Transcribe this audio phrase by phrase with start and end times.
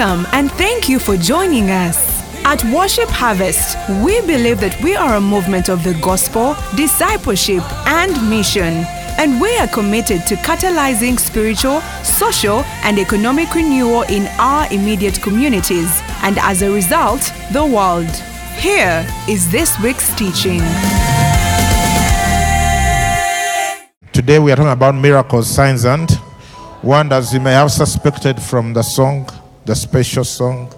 [0.00, 1.98] Welcome and thank you for joining us.
[2.46, 8.10] At Worship Harvest, we believe that we are a movement of the gospel, discipleship, and
[8.30, 8.86] mission.
[9.18, 16.00] And we are committed to catalyzing spiritual, social, and economic renewal in our immediate communities,
[16.22, 18.08] and as a result, the world.
[18.56, 20.60] Here is this week's teaching.
[24.14, 26.10] Today we are talking about miracles, signs, and
[26.82, 27.34] wonders.
[27.34, 29.28] You may have suspected from the song,
[29.70, 30.68] the special song,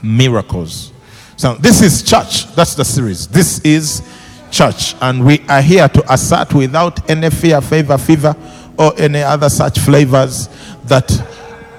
[0.00, 0.92] miracles.
[1.36, 2.46] So this is church.
[2.54, 3.26] That's the series.
[3.26, 4.08] This is
[4.52, 8.36] church, and we are here to assert without any fear, favor, fever,
[8.78, 10.48] or any other such flavors
[10.84, 11.08] that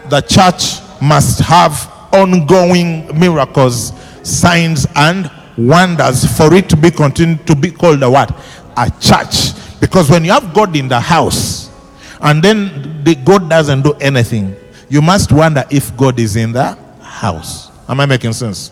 [0.09, 3.93] the church must have ongoing miracles,
[4.23, 8.37] signs, and wonders for it to be continued to be called a what?
[8.75, 9.53] A church.
[9.79, 11.71] Because when you have God in the house
[12.19, 14.53] and then the God doesn't do anything,
[14.89, 17.71] you must wonder if God is in the house.
[17.87, 18.71] Am I making sense?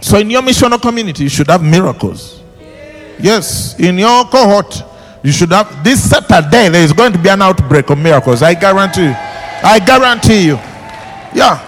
[0.00, 2.42] So in your missional community, you should have miracles.
[3.18, 4.82] Yes, in your cohort,
[5.22, 8.42] you should have this Saturday there is going to be an outbreak of miracles.
[8.42, 9.14] I guarantee you.
[9.16, 10.54] I guarantee you.
[11.34, 11.62] Yeah.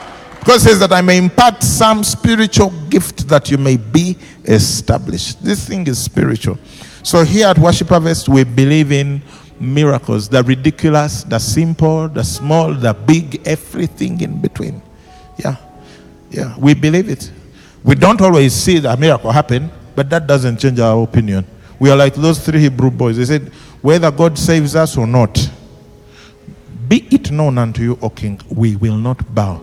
[0.45, 5.43] God says that I may impart some spiritual gift that you may be established.
[5.43, 6.59] This thing is spiritual.
[7.03, 9.23] So here at Worship Harvest, we believe in
[9.61, 14.83] miracles the ridiculous, the simple, the small, the big, everything in between.
[15.37, 15.57] Yeah.
[16.31, 16.57] Yeah.
[16.59, 17.31] We believe it.
[17.83, 21.47] We don't always see the miracle happen, but that doesn't change our opinion.
[21.79, 23.17] We are like those three Hebrew boys.
[23.17, 25.51] They said, whether God saves us or not,
[26.89, 29.63] be it known unto you, O King, we will not bow.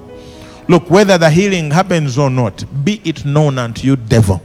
[0.68, 4.42] Look, whether the healing happens or not, be it known unto you, devil,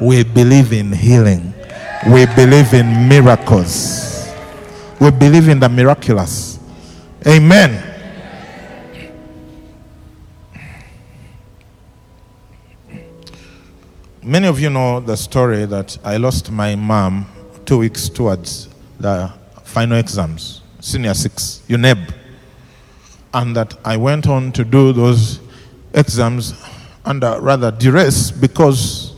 [0.00, 1.54] we believe in healing.
[2.06, 4.11] We believe in miracles.
[5.02, 6.60] We believe in the miraculous.
[7.26, 7.82] Amen.
[14.22, 17.26] Many of you know the story that I lost my mom
[17.64, 18.68] two weeks towards
[19.00, 19.32] the
[19.64, 22.14] final exams, senior six, UNEB.
[23.34, 25.40] And that I went on to do those
[25.94, 26.54] exams
[27.04, 29.11] under rather duress because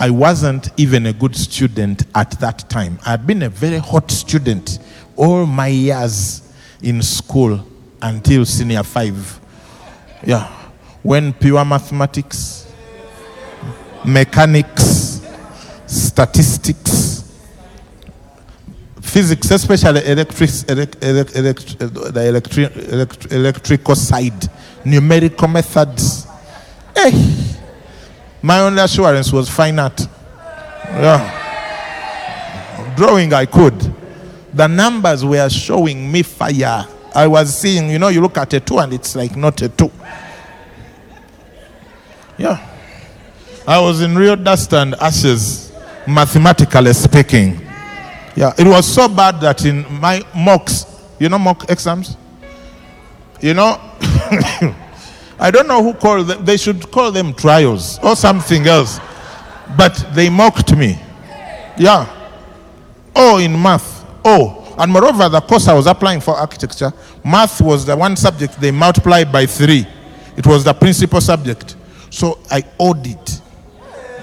[0.00, 2.98] I wasn't even a good student at that time.
[3.04, 4.78] I had been a very hot student
[5.14, 6.40] all my years
[6.80, 7.62] in school
[8.00, 9.38] until senior five.
[10.24, 10.46] Yeah.
[11.02, 12.72] When pure mathematics,
[14.02, 15.20] mechanics,
[15.86, 17.30] statistics,
[19.02, 24.48] physics, especially electric, elect, elect, elect, the electric, elect, electrical side,
[24.82, 26.26] numerical methods.
[26.96, 27.12] Hey,
[28.42, 30.00] my only assurance was fine art.
[30.88, 31.36] Yeah.
[32.96, 33.94] Drawing I could.
[34.52, 36.86] The numbers were showing me fire.
[37.14, 39.68] I was seeing, you know, you look at a two and it's like not a
[39.68, 39.90] two.
[42.38, 42.66] Yeah.
[43.66, 45.72] I was in real dust and ashes,
[46.06, 47.60] mathematically speaking.
[48.34, 50.86] Yeah, it was so bad that in my mocks,
[51.18, 52.16] you know, mock exams,
[53.40, 53.78] you know,
[55.40, 59.00] I don't know who called them, they should call them trials or something else,
[59.74, 60.98] but they mocked me.
[61.78, 62.06] Yeah.
[63.16, 64.04] Oh, in math.
[64.22, 66.92] Oh, and moreover, the course I was applying for architecture,
[67.24, 69.86] math was the one subject they multiplied by three.
[70.36, 71.74] It was the principal subject.
[72.10, 73.40] So I owed it.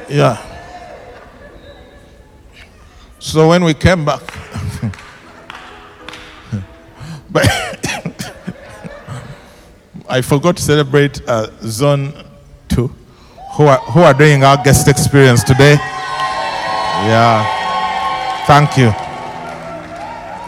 [0.10, 0.38] Yeah.
[3.18, 4.22] So when we came back,
[7.32, 7.67] but
[10.10, 12.14] I forgot to celebrate uh, Zone
[12.70, 12.88] 2,
[13.58, 15.74] who are, who are doing our guest experience today.
[17.04, 18.46] Yeah.
[18.48, 18.92] Thank you.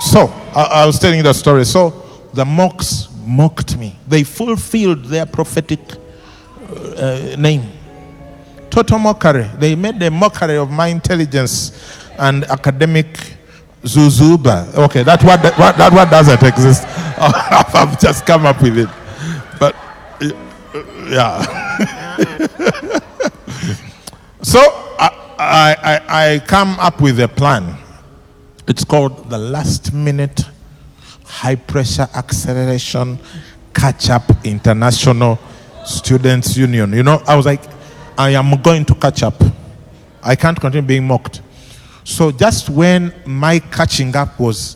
[0.02, 1.66] So, I, I was telling you the story.
[1.66, 3.98] So, the mocks mocked me.
[4.08, 5.80] They fulfilled their prophetic
[6.98, 7.64] uh, name.
[8.70, 9.50] Total mockery.
[9.58, 11.72] They made a mockery of my intelligence
[12.18, 13.08] and academic
[13.84, 14.74] zuzuba.
[14.76, 16.84] Okay, that what that, what doesn't exist.
[17.18, 18.90] I've just come up with it.
[20.74, 21.42] But yeah.
[24.42, 24.60] so
[25.00, 27.76] I, I, I come up with a plan.
[28.68, 30.42] It's called the last minute
[31.26, 33.20] high pressure acceleration
[33.74, 35.40] catch up international
[35.86, 36.94] students union.
[36.94, 37.62] You know, I was like,
[38.18, 39.42] I am going to catch up.
[40.22, 41.42] I can't continue being mocked.
[42.04, 44.76] So just when my catching up was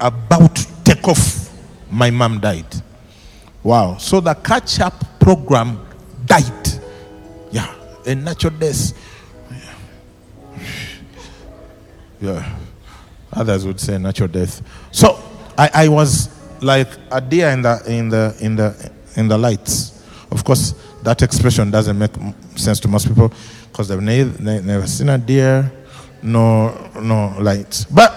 [0.00, 1.52] about to take off,
[1.90, 2.66] my mom died.
[3.66, 3.96] Wow.
[3.96, 5.84] So the catch up program
[6.24, 6.68] died.
[7.50, 7.74] Yeah.
[8.06, 8.92] A natural death.
[12.20, 12.58] Yeah.
[13.32, 14.62] Others would say natural death.
[14.92, 15.20] So
[15.58, 16.30] I, I was
[16.62, 20.00] like a deer in the in the in the in the lights.
[20.30, 22.12] Of course, that expression doesn't make
[22.54, 23.32] sense to most people
[23.72, 25.72] because they've ne- ne- never seen a deer,
[26.22, 26.68] no
[27.00, 27.84] no lights.
[27.86, 28.14] But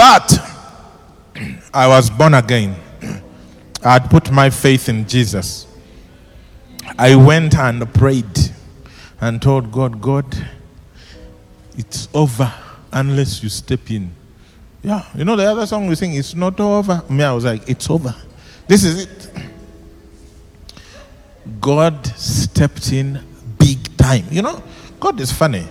[0.00, 0.40] but
[1.74, 2.74] I was born again.
[3.84, 5.66] I had put my faith in Jesus.
[6.98, 8.38] I went and prayed
[9.20, 10.24] and told God, God,
[11.76, 12.50] it's over
[12.90, 14.10] unless you step in.
[14.82, 17.04] Yeah, you know the other song we sing, it's not over.
[17.10, 18.14] Me, I was like, it's over.
[18.66, 19.30] This is it.
[21.60, 23.20] God stepped in
[23.58, 24.24] big time.
[24.30, 24.62] You know,
[24.98, 25.66] God is funny.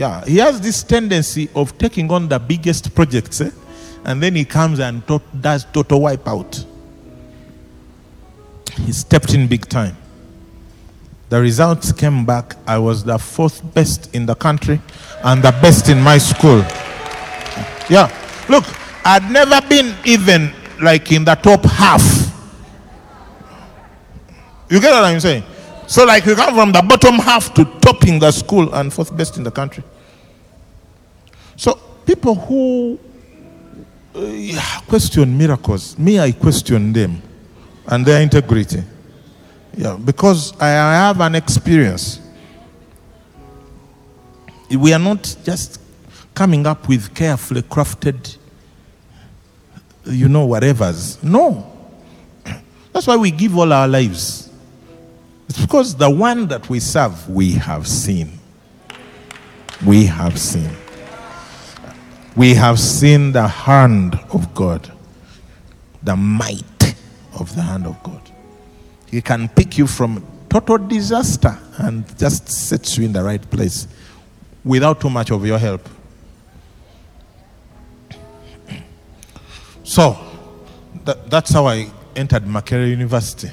[0.00, 3.50] Yeah, He has this tendency of taking on the biggest projects, eh?
[4.06, 6.64] and then He comes and to- does total wipeout.
[8.86, 9.94] He stepped in big time.
[11.28, 12.56] The results came back.
[12.66, 14.80] I was the fourth best in the country
[15.22, 16.64] and the best in my school.
[17.90, 18.08] Yeah.
[18.48, 18.64] Look,
[19.04, 20.50] I'd never been even
[20.80, 22.02] like in the top half.
[24.70, 25.44] You get what I'm saying?
[25.86, 29.36] So, like, you come from the bottom half to topping the school and fourth best
[29.36, 29.84] in the country.
[31.60, 31.74] So,
[32.06, 32.98] people who
[34.14, 37.20] uh, question miracles, me, I question them
[37.86, 38.82] and their integrity.
[39.76, 42.18] Yeah, because I have an experience.
[44.70, 45.82] We are not just
[46.34, 48.38] coming up with carefully crafted,
[50.06, 51.22] you know, whatevers.
[51.22, 51.70] No.
[52.90, 54.50] That's why we give all our lives.
[55.46, 58.38] It's because the one that we serve, we have seen.
[59.84, 60.70] We have seen.
[62.36, 64.90] We have seen the hand of God,
[66.02, 66.94] the might
[67.38, 68.20] of the hand of God.
[69.10, 73.88] He can pick you from total disaster and just set you in the right place
[74.64, 75.88] without too much of your help.
[79.82, 80.16] So,
[81.04, 83.50] that, that's how I entered Makerere University.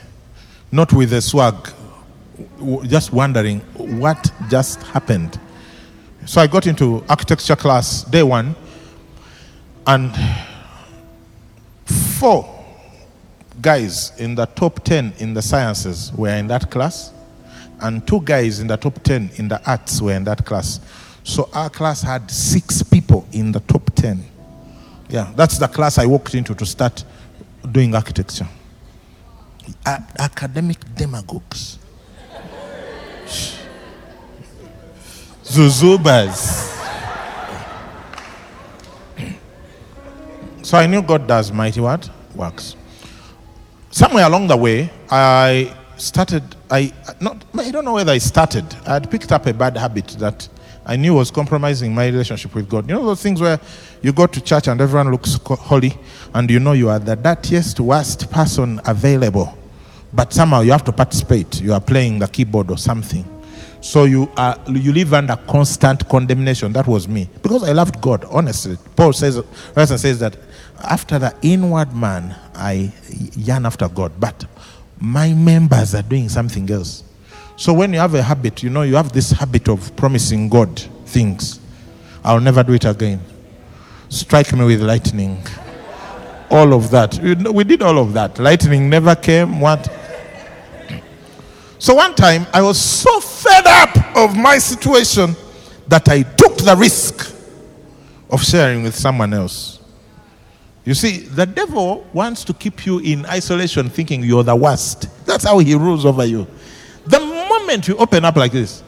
[0.72, 1.56] Not with a swag,
[2.84, 5.40] just wondering what just happened.
[6.26, 8.56] So I got into architecture class day one,
[9.88, 10.14] and
[11.86, 12.54] four
[13.62, 17.12] guys in the top 10 in the sciences were in that class,
[17.80, 20.80] and two guys in the top 10 in the arts were in that class.
[21.24, 24.24] So our class had six people in the top 10.
[25.10, 27.04] Yeah, that's the class I walked into to start
[27.72, 28.48] doing architecture.
[29.86, 31.80] A- academic demagogues.
[35.44, 36.77] Zuzubas.
[40.68, 42.10] So I knew God does mighty what?
[42.36, 42.76] Works.
[43.90, 46.92] Somewhere along the way, I started, I
[47.22, 48.66] not, I don't know whether I started.
[48.86, 50.50] I had picked up a bad habit that
[50.86, 52.90] I knew was compromising my relationship with God.
[52.90, 53.62] You know those things where
[54.02, 55.98] you go to church and everyone looks holy,
[56.34, 59.58] and you know you are the dirtiest, worst person available,
[60.12, 61.62] but somehow you have to participate.
[61.62, 63.24] You are playing the keyboard or something.
[63.88, 66.74] So you are you live under constant condemnation.
[66.74, 68.26] That was me because I loved God.
[68.30, 69.42] Honestly, Paul says,
[69.74, 70.36] Pastor says that
[70.84, 72.92] after the inward man, I
[73.38, 74.46] yearn after God, but
[75.00, 77.06] my members are doing something else.
[77.56, 80.78] So when you have a habit, you know, you have this habit of promising God
[81.06, 81.62] things.
[82.26, 83.22] I'll never do it again.
[84.10, 85.42] Strike me with lightning.
[86.52, 87.18] All of that.
[87.54, 88.38] We did all of that.
[88.38, 89.62] Lightning never came.
[89.62, 89.90] What?
[91.80, 95.36] So one time I was so fed up of my situation
[95.88, 97.36] that I took the risk
[98.30, 99.80] of sharing with someone else.
[100.84, 105.08] You see, the devil wants to keep you in isolation thinking you're the worst.
[105.26, 106.48] That's how he rules over you.
[107.06, 108.84] The moment you open up like this,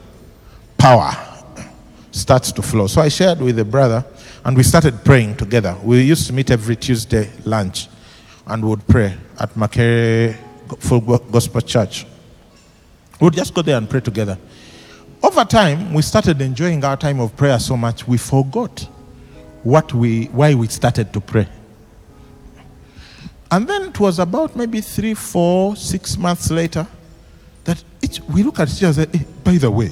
[0.78, 1.12] power
[2.10, 2.86] starts to flow.
[2.86, 4.04] So I shared with a brother
[4.44, 5.76] and we started praying together.
[5.82, 7.88] We used to meet every Tuesday lunch
[8.46, 10.36] and would pray at Makerere
[10.80, 12.06] Full Gospel Church.
[13.20, 14.38] We just go there and pray together.
[15.22, 18.88] Over time, we started enjoying our time of prayer so much we forgot
[19.62, 21.46] what we why we started to pray.
[23.50, 26.86] And then it was about maybe three, four, six months later
[27.64, 29.90] that each, we look at each other and say, "Eh, by the way,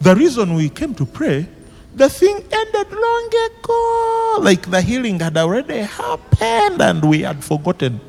[0.00, 1.46] the reason we came to pray,
[1.94, 4.38] the thing ended long ago.
[4.40, 8.00] Like the healing had already happened and we had forgotten.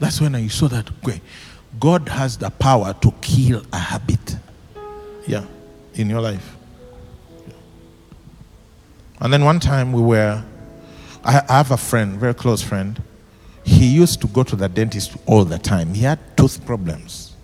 [0.00, 1.20] That's when I saw that okay,
[1.78, 4.36] God has the power to kill a habit.
[5.26, 5.44] Yeah,
[5.94, 6.56] in your life.
[9.20, 10.42] And then one time we were,
[11.22, 13.00] I I have a friend, very close friend.
[13.62, 15.94] He used to go to the dentist all the time.
[15.94, 17.36] He had tooth problems.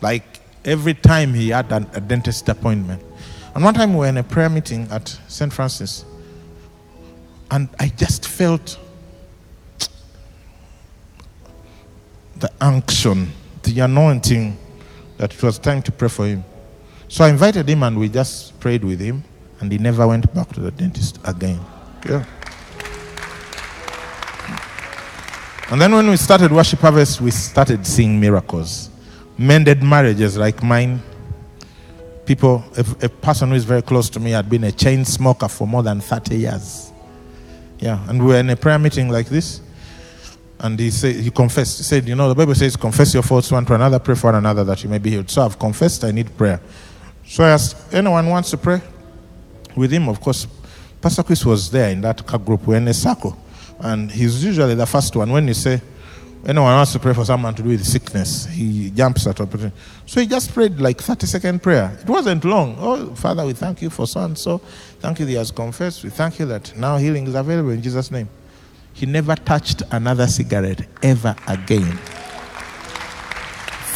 [0.00, 3.02] Like every time he had an, a dentist appointment.
[3.54, 5.52] And one time we were in a prayer meeting at St.
[5.52, 6.04] Francis,
[7.50, 8.78] and I just felt
[12.38, 13.30] the unction,
[13.62, 14.56] the anointing
[15.18, 16.44] that it was time to pray for him.
[17.08, 19.24] So I invited him and we just prayed with him,
[19.60, 21.60] and he never went back to the dentist again.
[22.08, 22.24] Yeah.
[25.68, 28.88] And then when we started Worship Harvest, we started seeing miracles.
[29.36, 31.02] Mended marriages like mine.
[32.24, 35.48] People, a, a person who is very close to me had been a chain smoker
[35.48, 36.92] for more than 30 years.
[37.80, 39.60] Yeah, and we were in a prayer meeting like this.
[40.58, 41.78] And he said, he confessed.
[41.78, 44.28] He said, You know, the Bible says, confess your faults one to another, pray for
[44.28, 45.30] one another that you may be healed.
[45.30, 46.60] So I've confessed, I need prayer.
[47.26, 48.80] So I asked, Anyone wants to pray?
[49.76, 50.46] With him, of course,
[51.00, 52.66] Pastor Chris was there in that group.
[52.66, 53.36] We're in a circle.
[53.80, 55.30] And he's usually the first one.
[55.30, 55.82] When you say,
[56.46, 59.76] anyone wants to pray for someone to do with sickness, he jumps at opportunity.
[60.06, 61.96] So he just prayed like 30 second prayer.
[62.00, 62.76] It wasn't long.
[62.78, 64.58] Oh, Father, we thank you for so and so.
[65.00, 66.02] Thank you that he has confessed.
[66.02, 68.30] We thank you that now healing is available in Jesus' name.
[68.96, 71.98] He never touched another cigarette ever again.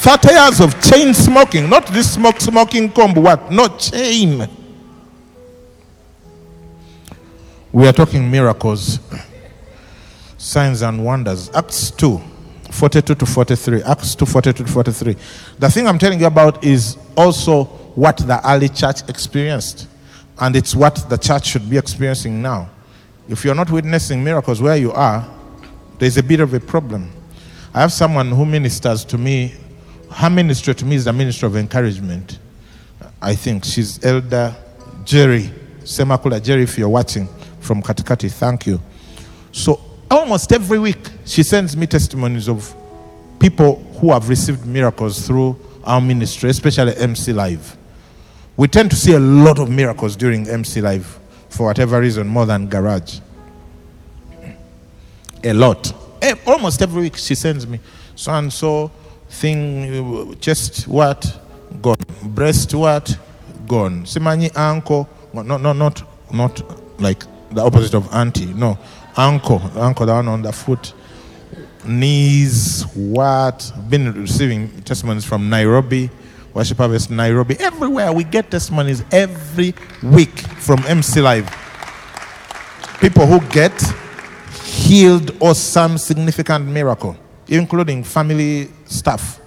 [0.03, 3.51] 30 years of chain smoking, not this smoke smoking combo, what?
[3.51, 4.47] No chain.
[7.73, 9.01] We are talking miracles,
[10.37, 11.49] signs and wonders.
[11.55, 12.21] Acts 2,
[12.71, 13.83] 42 to 43.
[13.85, 15.17] Acts 2, 42 to 43.
[15.59, 17.65] The thing I'm telling you about is also
[17.95, 19.89] what the early church experienced.
[20.39, 22.69] And it's what the church should be experiencing now.
[23.31, 25.25] If you're not witnessing miracles where you are,
[26.01, 27.13] there's a bit of a problem.
[27.73, 29.55] I have someone who ministers to me.
[30.11, 32.41] Her ministry to me is the ministry of encouragement.
[33.23, 34.53] I think she's Elder
[35.05, 35.49] Jerry
[35.83, 36.43] Semakula.
[36.43, 37.29] Jerry, if you're watching
[37.61, 38.81] from Katikati, thank you.
[39.53, 42.75] So almost every week she sends me testimonies of
[43.39, 47.77] people who have received miracles through our ministry, especially MC Live.
[48.57, 51.20] We tend to see a lot of miracles during MC Live
[51.51, 53.21] for whatever reason, more than Garage.
[55.45, 55.93] A lot.
[56.23, 57.81] Eh, Almost every week she sends me
[58.15, 58.91] so and so
[59.31, 61.41] thing, chest what?
[61.81, 61.97] Gone.
[62.25, 63.17] Breast what?
[63.67, 64.03] Gone.
[64.05, 65.09] Simanyi ankle.
[65.33, 66.03] No, no, not,
[66.33, 68.47] not like the opposite of auntie.
[68.47, 68.79] No.
[69.17, 69.61] Ankle.
[69.77, 70.93] Ankle, the one on the foot.
[71.87, 73.73] Knees, what?
[73.89, 76.11] Been receiving testimonies from Nairobi,
[76.53, 77.57] Worship Harvest Nairobi.
[77.61, 81.49] Everywhere we get testimonies every week from MC Live.
[83.01, 83.73] People who get
[84.65, 87.17] healed or some significant miracle,
[87.49, 89.41] including family stuff.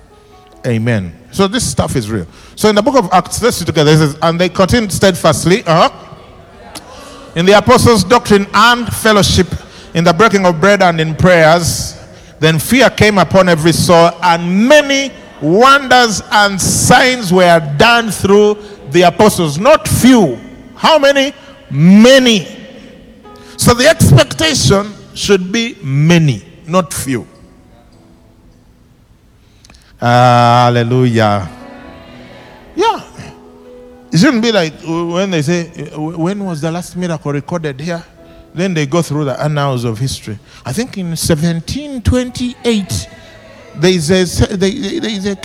[0.66, 1.14] Amen.
[1.32, 2.28] So this stuff is real.
[2.56, 3.92] So in the book of Acts, let's see together.
[3.92, 5.90] It says, and they continued steadfastly uh
[7.36, 9.48] in the apostles' doctrine and fellowship,
[9.96, 12.00] in the breaking of bread and in prayers.
[12.40, 15.12] Then fear came upon every soul, and many
[15.44, 18.56] wonders and signs were done through
[18.92, 19.60] the apostles.
[19.60, 20.40] Not few.
[20.76, 21.34] How many?
[21.70, 22.46] Many.
[23.58, 27.28] So the expectation should be many, not few.
[30.00, 31.50] Hallelujah.
[32.76, 33.02] Yeah.
[34.12, 37.32] It shouldn't be like uh, when they say, uh, uh, when was the last miracle
[37.32, 38.04] recorded here?
[38.54, 40.38] Then they go through the annals of history.
[40.66, 43.08] I think in 1728,
[43.76, 45.36] there is a, there is a,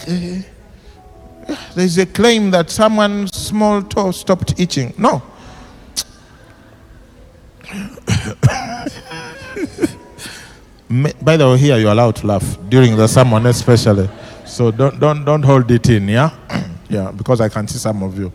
[1.74, 4.92] there is a claim that someone's small toe stopped itching.
[4.98, 5.22] No.
[11.20, 14.08] By the way, here you're allowed to laugh during the sermon, especially.
[14.46, 16.30] So don't don't don't hold it in, yeah,
[16.88, 18.32] yeah, because I can see some of you.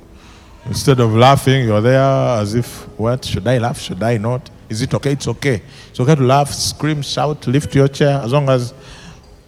[0.66, 2.00] Instead of laughing, you're there
[2.40, 3.80] as if, what should I laugh?
[3.80, 4.50] Should I not?
[4.70, 5.12] Is it okay?
[5.12, 5.62] It's okay.
[5.90, 8.74] It's okay to laugh, scream, shout, lift your chair, as long as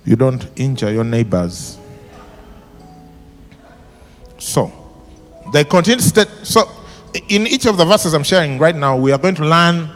[0.05, 1.77] you don't injure your neighbors.
[4.37, 4.71] So,
[5.51, 6.01] they continue.
[6.01, 6.69] St- so,
[7.29, 9.89] in each of the verses I'm sharing right now, we are going to learn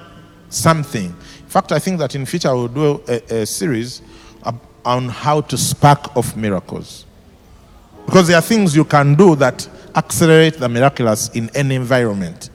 [0.50, 1.06] something.
[1.06, 4.02] In fact, I think that in future I will do a, a series
[4.86, 7.06] on how to spark off miracles.
[8.06, 12.50] Because there are things you can do that accelerate the miraculous in any environment.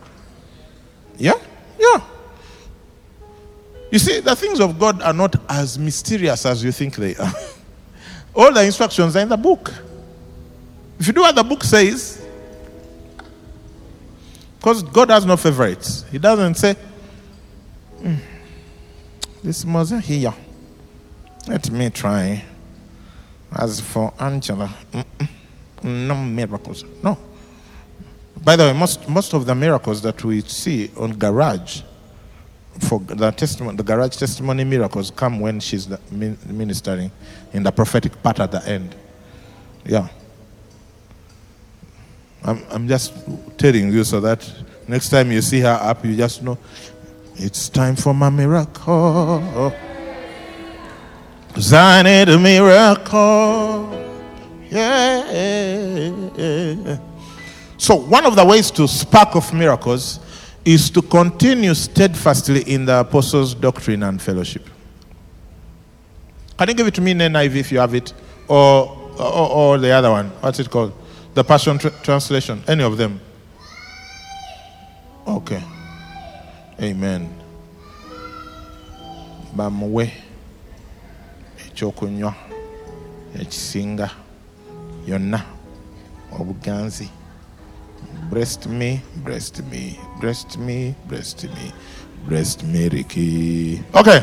[1.17, 1.35] Yeah?
[1.79, 2.01] Yeah.
[3.95, 7.33] You see, the things of God are not as mysterious as you think they are.
[8.35, 9.73] All the instructions are in the book.
[10.99, 12.21] If you do what the book says,
[14.59, 16.75] because God has no favorites, He doesn't say,
[18.01, 18.17] "Hmm,
[19.45, 20.35] This mother here,
[21.47, 22.43] let me try.
[23.53, 24.75] As for Angela,
[25.85, 26.85] no miracles.
[27.01, 27.17] No.
[28.43, 31.83] By the way, most, most of the miracles that we see on Garage,
[32.81, 37.11] for the testimony, the Garage testimony miracles come when she's ministering
[37.53, 38.95] in the prophetic part at the end.
[39.85, 40.09] Yeah.
[42.43, 43.15] I'm, I'm just
[43.57, 44.51] telling you so that
[44.89, 46.59] next time you see her up, you just know
[47.37, 49.73] it's time for my miracle.
[51.73, 53.91] I need a miracle.
[54.71, 55.25] Yeah.
[57.77, 60.21] So, one of the ways to spark of miracles
[60.65, 64.69] is to continue steadfastly in the apostles' doctrine and fellowship.
[66.59, 68.13] Can you give it to me in NIV if you have it?
[68.49, 70.29] Or, or, or the other one?
[70.41, 70.93] What's it called?
[71.35, 72.63] The Passion tr- Translation?
[72.69, 73.21] Any of them?
[75.27, 75.63] Okay.
[76.81, 77.41] Amen.
[79.57, 80.13] bamuwe
[81.67, 82.35] ekyokunywa
[83.41, 84.11] ekisinga
[85.07, 85.43] yonna
[86.41, 87.09] obuganzi
[88.31, 91.73] breast me breast me breast me breast me
[92.27, 93.83] breast me Ricky.
[93.95, 94.21] okay.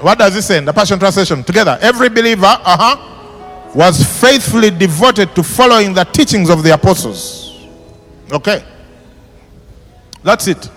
[0.00, 1.44] What does it say in the passion translation?
[1.44, 1.78] Together.
[1.80, 3.14] Every believer uh-huh
[3.74, 7.68] was faithfully devoted to following the teachings of the apostles.
[8.32, 8.64] Okay.
[10.22, 10.70] That's it.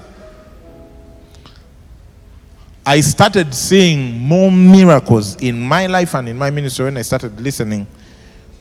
[2.86, 7.40] I started seeing more miracles in my life and in my ministry when I started
[7.40, 7.88] listening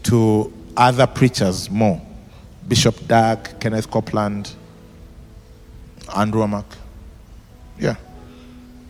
[0.05, 2.01] to other preachers more.
[2.71, 4.55] Bishop Dag, Kenneth Copeland,
[6.17, 6.65] Andrew Wommack.
[7.81, 7.97] Yeah.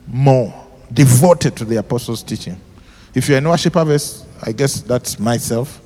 [0.06, 0.52] More
[0.92, 2.60] devoted to the apostles' teaching.
[3.14, 5.80] If you're in worship harvest, I guess that's myself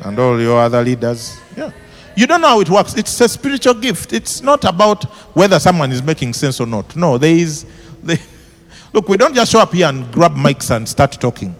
[0.00, 1.38] and all your other leaders.
[1.54, 1.70] Yeah.
[2.16, 2.94] You don't know how it works.
[2.94, 4.14] It's a spiritual gift.
[4.14, 5.04] It's not about
[5.36, 6.96] whether someone is making sense or not.
[6.96, 7.66] No, there is.
[8.02, 8.16] There,
[8.94, 11.54] Look, we don't just show up here and grab mics and start talking.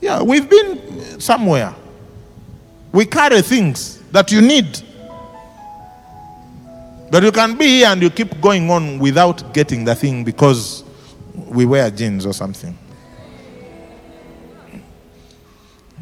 [0.00, 1.72] Yeah, we've been somewhere.
[2.90, 4.82] We carry things that you need.
[7.10, 10.84] But you can be here and you keep going on without getting the thing because
[11.34, 12.76] we wear jeans or something.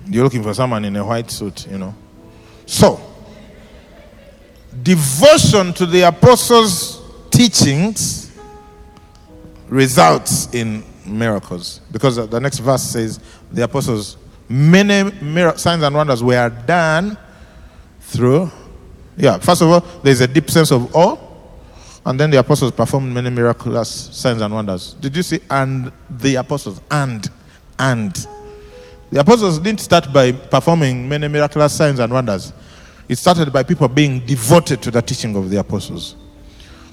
[0.09, 1.95] You're looking for someone in a white suit, you know.
[2.65, 3.01] So,
[4.83, 8.33] devotion to the apostles' teachings
[9.69, 11.81] results in miracles.
[11.91, 14.17] Because the next verse says, the apostles,
[14.49, 17.17] many mir- signs and wonders were done
[18.01, 18.51] through.
[19.17, 21.17] Yeah, first of all, there's a deep sense of awe.
[22.05, 24.95] And then the apostles performed many miraculous signs and wonders.
[24.95, 25.41] Did you see?
[25.51, 27.29] And the apostles, and,
[27.79, 28.15] and.
[29.11, 32.53] The apostles didn't start by performing many miraculous signs and wonders.
[33.09, 36.17] It started by people being devoted to the teaching of the apostles.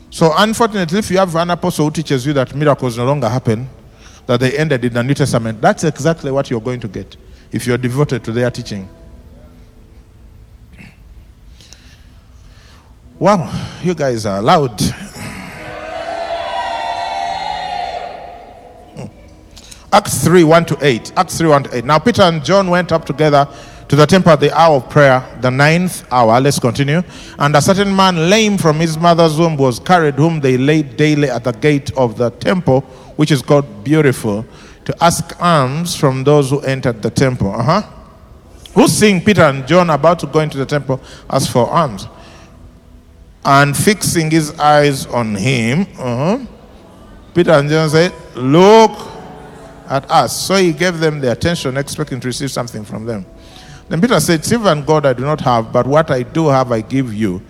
[0.10, 3.68] So, unfortunately, if you have an apostle who teaches you that miracles no longer happen,
[4.26, 7.18] that they ended in the New Testament, that's exactly what you're going to get
[7.52, 8.88] if you're devoted to their teaching.
[13.24, 13.50] Wow,
[13.82, 14.82] you guys are loud.
[19.94, 21.14] Acts 3 1 to 8.
[21.16, 21.86] Acts 3 1 to 8.
[21.86, 23.48] Now, Peter and John went up together
[23.88, 26.42] to the temple at the hour of prayer, the ninth hour.
[26.42, 27.02] Let's continue.
[27.40, 31.30] And a certain man, lame from his mother's womb, was carried, whom they laid daily
[31.30, 32.82] at the gate of the temple,
[33.16, 34.46] which is called Beautiful,
[34.84, 37.56] to ask alms from those who entered the temple.
[37.56, 37.82] Uh huh.
[38.74, 42.06] Who seeing Peter and John about to go into the temple asked for alms?
[43.46, 46.46] And fixing his eyes on him, uh-huh,
[47.34, 48.92] Peter and John said, Look
[49.90, 50.48] at us.
[50.48, 53.26] So he gave them the attention, expecting to receive something from them.
[53.90, 56.72] Then Peter said, Silver and gold I do not have, but what I do have
[56.72, 57.42] I give you.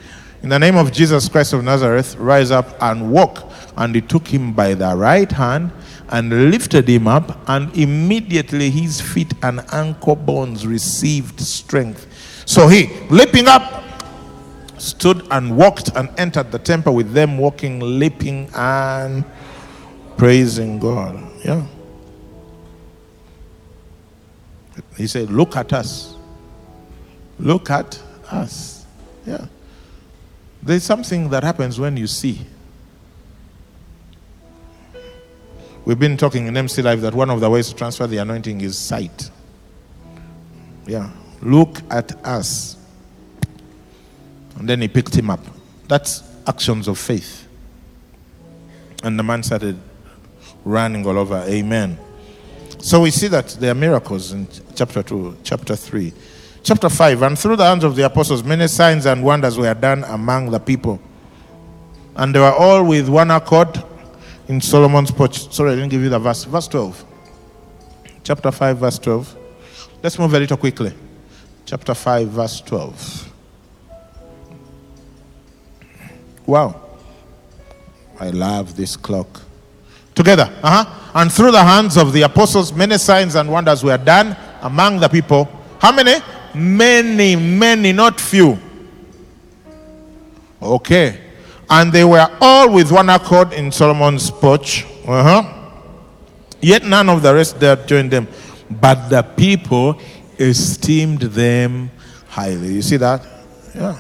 [0.42, 3.52] In the name of Jesus Christ of Nazareth, rise up and walk.
[3.78, 5.72] And he took him by the right hand
[6.10, 12.08] and lifted him up, and immediately his feet and ankle bones received strength.
[12.46, 13.84] So he, leaping up,
[14.84, 19.24] stood and walked and entered the temple with them, walking, leaping, and
[20.18, 21.24] praising God.
[21.44, 21.66] Yeah.
[24.98, 26.16] He said, Look at us.
[27.40, 28.86] Look at us.
[29.26, 29.46] Yeah.
[30.62, 32.46] There's something that happens when you see.
[35.86, 38.62] We've been talking in MC Live that one of the ways to transfer the anointing
[38.62, 39.30] is sight.
[40.86, 41.10] Yeah.
[41.42, 42.78] Look at us.
[44.58, 45.40] And then he picked him up.
[45.88, 47.48] That's actions of faith.
[49.04, 49.78] And the man started
[50.64, 51.44] running all over.
[51.48, 51.98] Amen.
[52.80, 56.14] So we see that there are miracles in chapter 2, chapter 3.
[56.64, 60.04] Chapter 5 And through the hands of the apostles, many signs and wonders were done
[60.06, 61.00] among the people.
[62.16, 63.84] And they were all with one accord
[64.48, 65.52] in Solomon's porch.
[65.54, 66.44] Sorry, I didn't give you the verse.
[66.44, 67.06] Verse 12.
[68.24, 69.38] Chapter 5, verse 12.
[70.02, 70.94] Let's move a little quickly.
[71.66, 73.33] Chapter 5, verse 12.
[76.46, 76.82] Wow.
[78.20, 79.42] I love this clock.
[80.16, 80.52] Together.
[80.62, 81.12] Uh-huh.
[81.16, 85.08] And through the hands of the apostles, many signs and wonders were done among the
[85.08, 85.50] people.
[85.80, 86.24] How many?
[86.54, 88.58] Many, many, not few.
[90.62, 91.20] Okay.
[91.70, 94.86] And they were all with one accord in Solomon's porch.
[95.08, 95.62] Uh-huh.
[96.62, 98.28] Yet none of the rest there joined them.
[98.70, 100.00] But the people
[100.40, 101.92] esteemed them
[102.28, 102.74] highly.
[102.76, 103.26] You see that?
[103.76, 104.00] Yeah.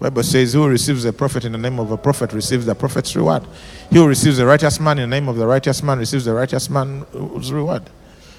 [0.00, 3.14] Bible says, Who receives a prophet in the name of a prophet receives the prophet's
[3.16, 3.44] reward.
[3.90, 6.34] He who receives a righteous man in the name of the righteous man receives the
[6.34, 7.82] righteous man's reward.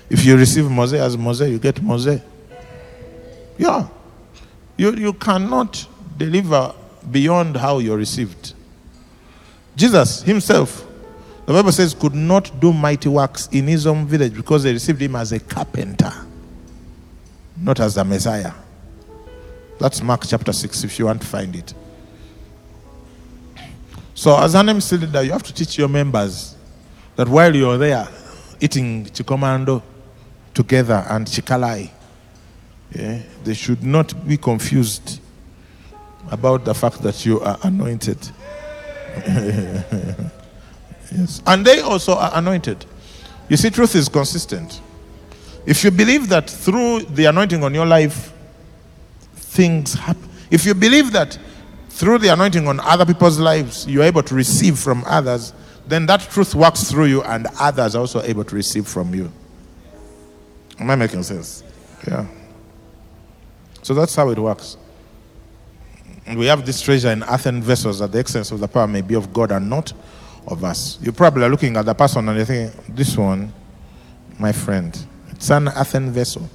[0.09, 2.21] If you receive Moses as Moses, you get Moses.
[3.57, 3.87] Yeah.
[4.77, 5.85] You, you cannot
[6.17, 6.73] deliver
[7.11, 8.53] beyond how you're received.
[9.75, 10.85] Jesus himself,
[11.45, 15.01] the Bible says, could not do mighty works in his own village because they received
[15.01, 16.13] him as a carpenter,
[17.57, 18.53] not as the Messiah.
[19.79, 21.73] That's Mark chapter 6 if you want to find it.
[24.13, 26.57] So, as an MC leader, you have to teach your members
[27.15, 28.05] that while you're there
[28.59, 29.81] eating chikomando
[30.53, 31.89] together and chikalai,
[32.93, 35.21] yeah, they should not be confused
[36.29, 38.17] about the fact that you are anointed.
[41.11, 41.41] yes.
[41.47, 42.85] And they also are anointed.
[43.47, 44.81] You see, truth is consistent.
[45.65, 48.33] If you believe that through the anointing on your life,
[49.49, 50.29] things happen.
[50.51, 51.37] If you believe that
[51.89, 55.53] through the anointing on other people's lives, you're able to receive from others,
[55.87, 59.31] then that truth works through you and others are also able to receive from you.
[60.79, 61.63] Am I making sense?
[62.07, 62.25] Yeah.
[63.81, 64.77] So that's how it works.
[66.35, 69.15] We have this treasure in earthen vessels that the excellence of the power may be
[69.15, 69.91] of God and not
[70.47, 70.99] of us.
[71.01, 73.51] You probably are looking at the person and you're thinking, this one,
[74.37, 74.95] my friend,
[75.31, 76.47] it's an earthen vessel.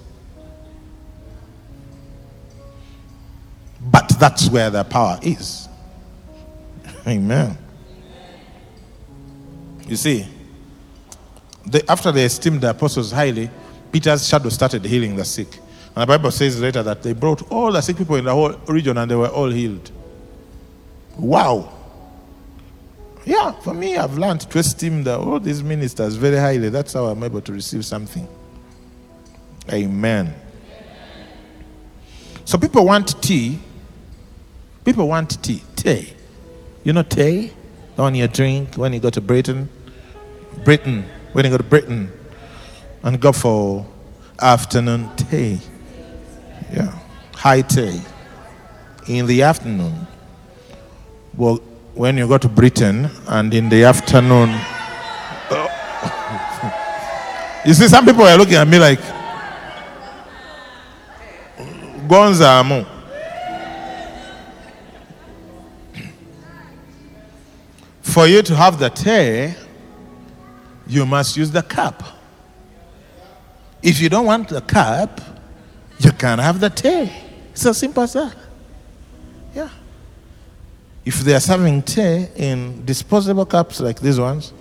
[4.18, 5.68] That's where the power is.
[7.07, 7.59] Amen.
[9.87, 10.27] You see,
[11.66, 13.50] they, after they esteemed the apostles highly,
[13.92, 15.59] Peter's shadow started healing the sick.
[15.94, 18.53] And the Bible says later that they brought all the sick people in the whole
[18.66, 19.90] region and they were all healed.
[21.16, 21.72] Wow.
[23.24, 26.68] Yeah, for me, I've learned to esteem the, all these ministers very highly.
[26.68, 28.29] That's how I'm able to receive something.
[29.72, 30.35] Amen.
[32.44, 33.59] So people want tea.
[34.84, 35.62] People want tea.
[35.76, 36.12] Tea.
[36.84, 37.52] You know tea?
[37.96, 39.68] The one you drink when you go to Britain.
[40.62, 41.04] Britain.
[41.32, 42.12] When you go to Britain
[43.02, 43.86] and go for
[44.40, 45.58] afternoon tea.
[46.72, 46.96] Yeah.
[47.34, 48.00] High tea.
[49.08, 50.06] In the afternoon.
[51.36, 51.56] Well,
[51.94, 54.50] when you go to Britain and in the afternoon.
[55.50, 55.68] Oh.
[57.66, 59.00] you see, some people are looking at me like,
[62.06, 62.93] Gonzamo.
[68.14, 69.55] For you to have the tea,
[70.87, 72.00] you must use the cup.
[73.83, 75.20] If you don't want the cup,
[75.98, 77.11] you can't have the tea.
[77.50, 78.37] It's as simple as that.
[79.53, 79.68] Yeah.
[81.05, 84.53] If they are serving tea in disposable cups like these ones,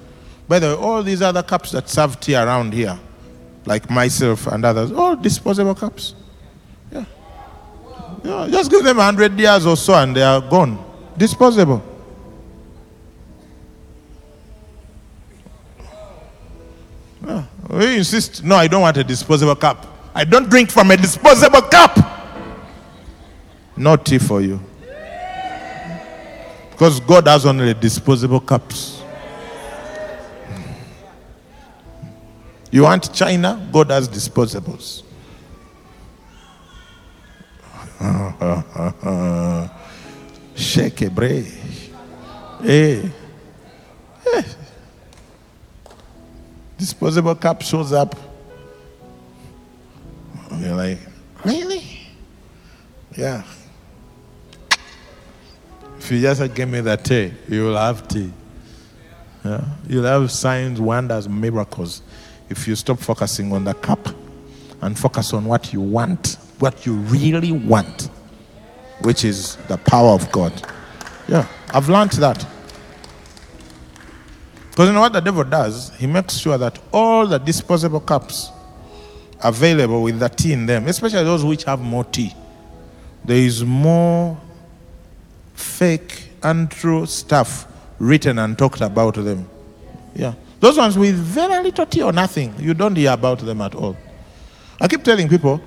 [0.47, 2.99] by the way, all these other cups that serve tea around here,
[3.67, 6.15] like myself and others, all disposable cups.
[6.91, 7.05] Yeah.
[8.23, 10.83] yeah just give them 100 years or so and they are gone.
[11.15, 11.92] Disposable.
[17.25, 19.87] Oh, we insist, no, I don't want a disposable cup.
[20.13, 21.97] I don't drink from a disposable cup.
[23.75, 24.59] No tea for you.
[26.71, 29.01] Because God has only disposable cups.
[32.71, 33.69] You want China?
[33.71, 35.03] God has disposables.
[40.55, 41.45] Shake a break.
[42.61, 43.11] Hey.
[44.23, 44.43] hey.
[46.77, 48.15] Disposable cup shows up.
[50.59, 50.99] You're like,
[51.43, 51.83] really?
[53.15, 53.43] Yeah.
[55.97, 58.31] If you just give me that tea, you will have tea.
[59.45, 59.63] Yeah?
[59.87, 62.01] You'll have signs, wonders, miracles.
[62.49, 64.09] If you stop focusing on the cup
[64.81, 68.09] and focus on what you want, what you really want,
[69.01, 70.53] which is the power of God.
[71.27, 72.45] Yeah, I've learned that.
[74.73, 75.95] Because you know what the devil does?
[75.97, 78.49] He makes sure that all the disposable cups
[79.43, 82.33] available with the tea in them, especially those which have more tea,
[83.23, 84.35] there is more
[85.53, 87.67] fake, untrue stuff
[87.99, 89.47] written and talked about them.
[90.15, 90.33] Yeah.
[90.59, 93.95] Those ones with very little tea or nothing, you don't hear about them at all.
[94.81, 95.61] I keep telling people,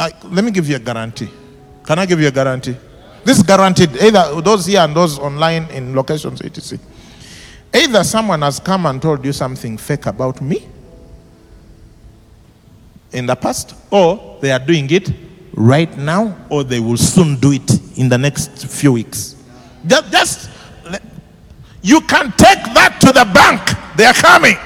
[0.00, 1.28] I, let me give you a guarantee.
[1.84, 2.76] Can I give you a guarantee?
[3.22, 6.78] This is guaranteed, either those here and those online in locations, etc.
[7.74, 10.66] Either someone has come and told you something fake about me
[13.12, 15.10] in the past, or they are doing it
[15.54, 19.36] right now, or they will soon do it in the next few weeks.
[19.86, 20.50] Just, just
[21.82, 23.96] you can take that to the bank.
[23.96, 24.56] They are coming.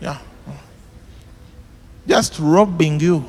[0.00, 0.18] Yeah.
[2.06, 3.24] Just robbing you.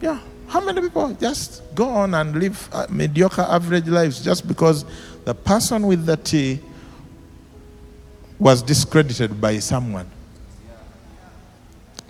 [0.00, 0.18] Yeah.
[0.54, 4.84] How many people just go on and live mediocre, average lives just because
[5.24, 6.60] the person with the tea
[8.38, 10.08] was discredited by someone?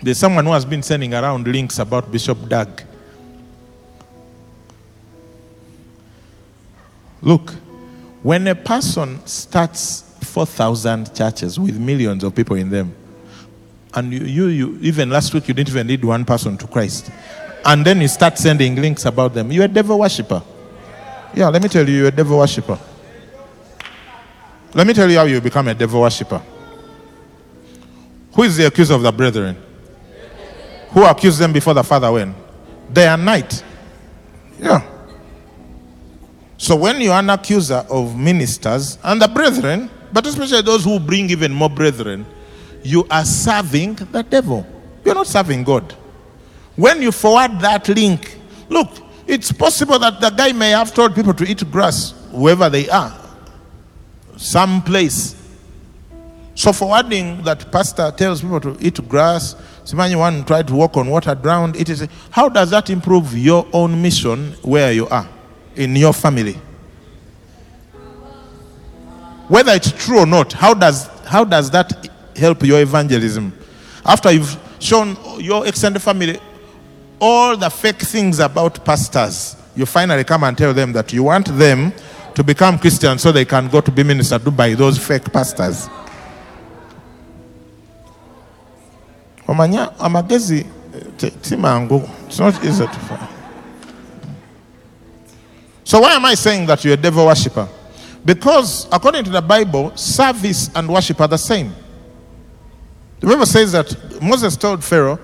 [0.02, 2.68] There's someone who has been sending around links about Bishop Dag.
[7.22, 7.52] Look,
[8.22, 12.94] when a person starts 4,000 churches with millions of people in them,
[13.94, 17.10] and you, you, you, even last week, you didn't even lead one person to Christ,
[17.64, 20.42] and then you start sending links about them, you're a devil worshiper.
[21.34, 22.78] Yeah, let me tell you, you're a devil worshiper.
[24.74, 26.42] Let me tell you how you become a devil worshiper.
[28.34, 29.56] Who is the accuser of the brethren?
[30.90, 32.34] Who accused them before the Father when?
[32.92, 33.64] Day and night.
[34.58, 34.82] Yeah.
[36.56, 41.00] So when you are an accuser of ministers and the brethren, but especially those who
[41.00, 42.26] bring even more brethren,
[42.82, 44.66] you are serving the devil.
[45.04, 45.94] You're not serving God.
[46.76, 48.88] When you forward that link, look,
[49.26, 53.16] it's possible that the guy may have told people to eat grass wherever they are,
[54.36, 55.36] some place.
[56.56, 61.08] So forwarding that pastor tells people to eat grass, Simanyi one try to walk on
[61.08, 61.76] water ground.
[61.76, 65.28] It is how does that improve your own mission where you are
[65.76, 66.58] in your family?
[69.48, 73.52] Whether it's true or not, how does how does that help your evangelism?
[74.04, 76.38] After you've shown your extended family
[77.20, 81.46] all the fake things about pastors, you finally come and tell them that you want
[81.46, 81.92] them
[82.34, 85.88] to become Christians so they can go to be ministered by those fake pastors.
[92.26, 93.28] it's not easy to find.
[95.84, 97.68] So why am i saying that you're a devil worshipper
[98.24, 101.74] because according to the bible service and worship are the same.
[103.20, 105.18] The bible says that moses told pharaoh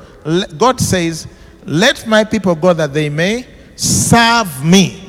[0.59, 1.26] god says
[1.64, 3.46] let my people go that they may
[3.76, 5.02] serve me.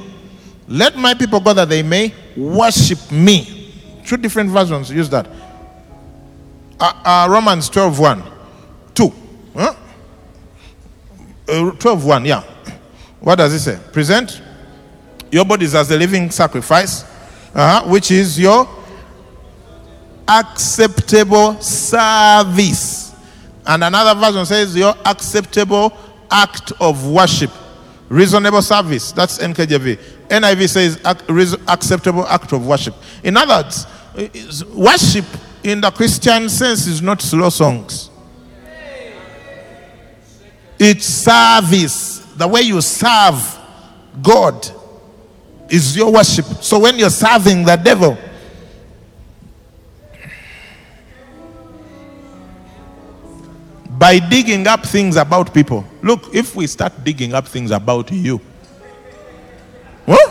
[0.67, 3.73] Let my people go that they may worship me.
[4.05, 5.27] Two different versions use that.
[6.79, 8.23] Uh, uh, romans 12 1
[8.95, 9.13] 2
[9.53, 9.75] huh?
[11.47, 12.43] uh, 12 1 yeah.
[13.19, 13.79] What does it say?
[13.91, 14.41] Present
[15.31, 17.03] your bodies as a living sacrifice
[17.53, 18.67] uh-huh, which is your
[20.27, 23.13] acceptable service.
[23.65, 25.95] And another version says your acceptable
[26.31, 27.51] act of worship.
[28.09, 29.11] Reasonable service.
[29.11, 29.97] That's nkjv
[30.29, 32.95] niv says ac- acceptable act of worship.
[33.23, 33.85] In other words
[34.73, 35.25] worship
[35.63, 38.09] in the christian sense is not slow songs.
[40.77, 42.19] It's service.
[42.35, 43.59] The way you serve
[44.21, 44.67] God
[45.69, 46.45] is your worship.
[46.61, 48.17] So when you're serving the devil,
[54.01, 58.41] by digging up things about people, look, if we start digging up things about you,
[60.05, 60.27] what?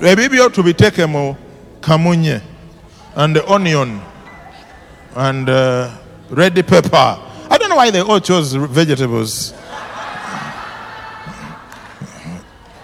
[0.00, 1.36] Maybe ought to be taken
[1.80, 2.42] kamunye
[3.14, 4.00] and the onion
[5.14, 5.96] and uh,
[6.30, 7.16] red pepper.
[7.48, 9.54] I don't know why they all chose vegetables.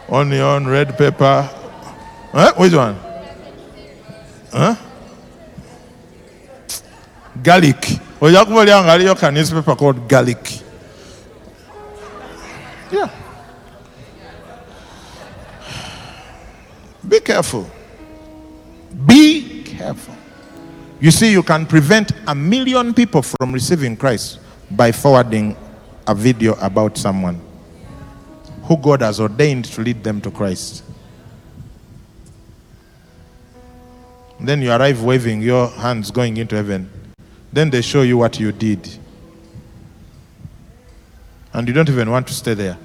[0.09, 1.51] Onion, red pepper.
[2.31, 2.53] Huh?
[2.57, 2.97] Which one?
[4.53, 4.77] Huh?
[7.43, 8.08] Garlic.
[8.21, 10.61] Nga aliyo ka newspaper called garlic.
[12.93, 13.11] Yeah.
[17.07, 17.71] Be careful.
[19.07, 20.15] Be careful.
[21.01, 25.57] You see, you can prevent a million people from receiving Christ by forwarding
[26.07, 27.41] a video about someone
[28.65, 30.83] who God has ordained to lead them to Christ.
[34.41, 36.91] Then you arrive waving your hands going into heaven.
[37.53, 38.89] Then they show you what you did.
[41.53, 42.79] And you don't even want to stay there.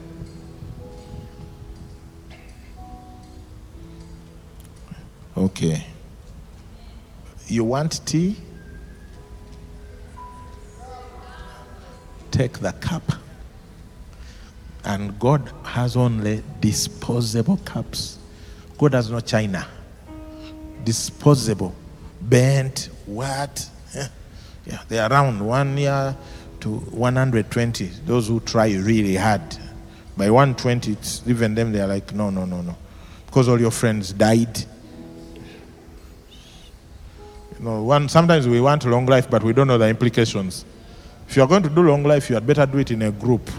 [5.36, 5.86] Okay.
[7.48, 8.38] You want tea?
[12.32, 13.04] Take the cup.
[14.86, 18.18] And God has only disposable cups.
[18.78, 19.68] God has no china.
[20.84, 21.76] Disposable.
[22.22, 23.70] Bent, what?
[24.66, 26.16] Yeah, they are around one year
[26.62, 27.86] to 120.
[28.06, 29.42] Those who try really hard.
[30.16, 32.76] By 120, it's, even them, they are like, no, no, no, no.
[33.26, 34.58] Because all your friends died.
[37.58, 40.66] You know, one, sometimes we want long life, but we don't know the implications.
[41.28, 43.12] If you are going to do long life, you had better do it in a
[43.12, 43.50] group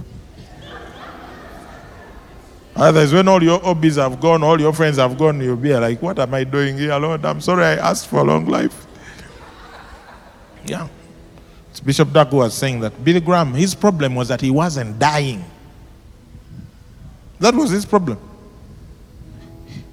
[2.77, 6.03] Otherwise, when all your hobbies have gone, all your friends have gone, you'll be like,
[6.03, 7.25] What am I doing here, Lord?
[7.25, 8.87] I'm sorry I asked for long life.
[10.67, 10.89] Yeah.
[11.85, 15.45] Bishop Dag who was saying that Billy Graham, his problem was that he wasn't dying.
[17.41, 18.19] That was his problem.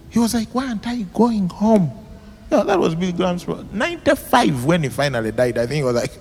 [0.09, 1.91] He was like, Why aren't I going home?
[2.51, 3.69] Yeah, that was Billy Graham's problem.
[3.73, 5.57] 95 when he finally died.
[5.57, 6.11] I think he was like,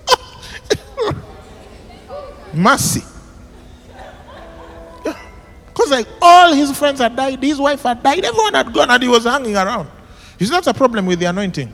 [2.53, 3.03] Mercy.
[5.03, 9.01] Because like all his friends had died, his wife had died, everyone had gone and
[9.01, 9.89] he was hanging around.
[10.39, 11.73] It's not a problem with the anointing.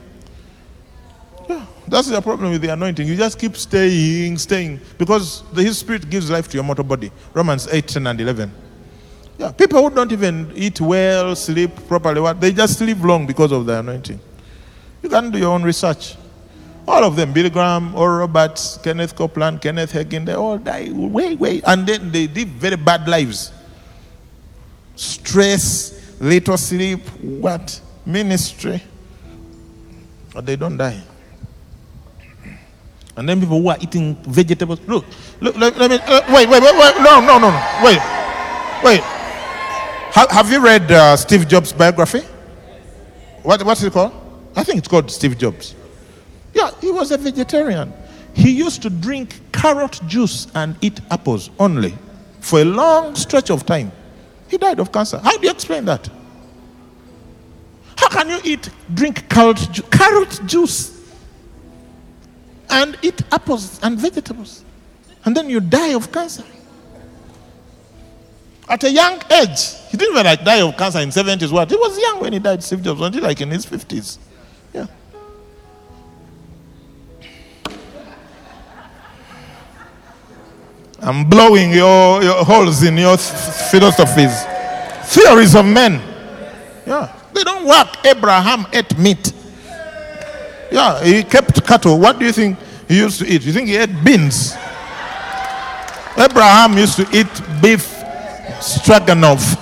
[1.48, 3.06] Yeah, that's the problem with the anointing.
[3.08, 4.80] You just keep staying, staying.
[4.98, 7.10] Because his spirit gives life to your mortal body.
[7.32, 8.52] Romans 8, 10, and 11.
[9.38, 13.52] Yeah, people who don't even eat well, sleep properly, what they just live long because
[13.52, 14.20] of the anointing.
[15.02, 16.16] You can do your own research.
[16.86, 21.36] All of them, Billy Graham, Oral Roberts, Kenneth Copeland, Kenneth Hagin, they all die way,
[21.36, 21.62] way.
[21.66, 23.52] And then they live very bad lives.
[24.96, 27.80] Stress, little sleep, what?
[28.04, 28.82] Ministry.
[30.34, 31.00] But they don't die.
[33.18, 34.80] And then people who are eating vegetables.
[34.86, 35.04] Look,
[35.40, 37.98] look, let, let me, uh, wait, wait, wait, wait, no, no, no, no, wait,
[38.84, 39.00] wait.
[39.00, 42.20] Ha, have you read uh, Steve Jobs' biography?
[43.42, 44.12] What, what's it called?
[44.54, 45.74] I think it's called Steve Jobs.
[46.54, 47.92] Yeah, he was a vegetarian.
[48.34, 51.94] He used to drink carrot juice and eat apples only
[52.38, 53.90] for a long stretch of time.
[54.48, 55.18] He died of cancer.
[55.18, 56.08] How do you explain that?
[57.96, 60.97] How can you eat, drink carrot, ju- carrot juice
[62.70, 64.64] and eat apples and vegetables
[65.24, 66.44] and then you die of cancer?
[68.68, 71.50] At a young age, he didn't even like die of cancer in 70s.
[71.50, 71.70] What?
[71.70, 74.18] He was young when he died, Steve Jobs, until like in his 50s.
[74.74, 74.86] Yeah.
[81.00, 84.44] I'm blowing your, your holes in your philosophies.
[85.14, 86.02] Theories of men.
[86.86, 87.14] Yeah.
[87.32, 88.04] They don't work.
[88.04, 89.32] Abraham ate meat.
[90.70, 91.98] Yeah, he kept cattle.
[91.98, 93.42] What do you think he used to eat?
[93.42, 94.54] You think he ate beans?
[96.16, 97.30] Abraham used to eat
[97.62, 97.82] beef
[98.60, 99.56] stroganoff.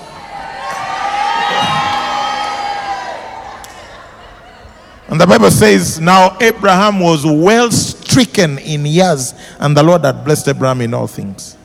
[5.09, 10.25] And the Bible says, Now Abraham was well stricken in years, and the Lord had
[10.25, 11.56] blessed Abraham in all things.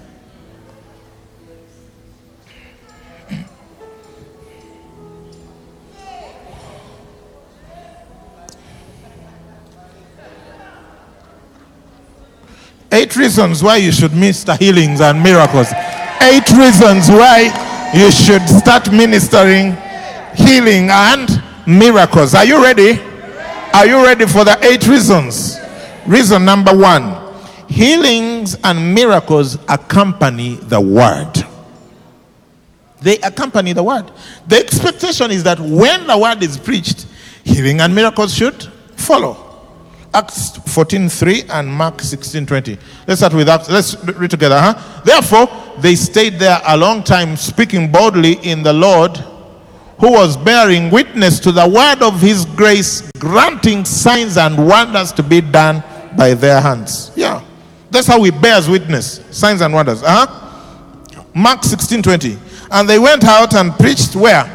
[12.91, 15.67] Eight reasons why you should minister healings and miracles.
[16.21, 19.77] Eight reasons why you should start ministering
[20.35, 22.35] healing and miracles.
[22.35, 22.99] Are you ready?
[23.73, 25.57] Are you ready for the eight reasons?
[26.05, 27.17] Reason number one
[27.67, 31.31] healings and miracles accompany the word.
[33.01, 34.11] They accompany the word.
[34.47, 37.07] The expectation is that when the word is preached,
[37.43, 38.61] healing and miracles should
[38.95, 39.50] follow.
[40.13, 42.77] Acts 14:3 and Mark 16:20.
[43.07, 43.69] Let's start with Acts.
[43.69, 44.59] Let's read together.
[44.59, 44.73] Huh?
[45.05, 45.47] Therefore,
[45.79, 49.17] they stayed there a long time, speaking boldly in the Lord,
[49.99, 55.23] who was bearing witness to the word of his grace, granting signs and wonders to
[55.23, 55.81] be done
[56.17, 57.11] by their hands.
[57.15, 57.41] Yeah.
[57.89, 59.21] That's how he bears witness.
[59.31, 60.03] Signs and wonders.
[60.03, 60.27] Uh-huh.
[61.33, 62.37] Mark 16:20.
[62.69, 64.45] And they went out and preached where?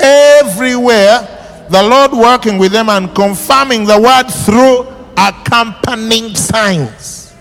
[0.00, 1.28] Everywhere.
[1.68, 7.34] The Lord working with them and confirming the word through accompanying signs.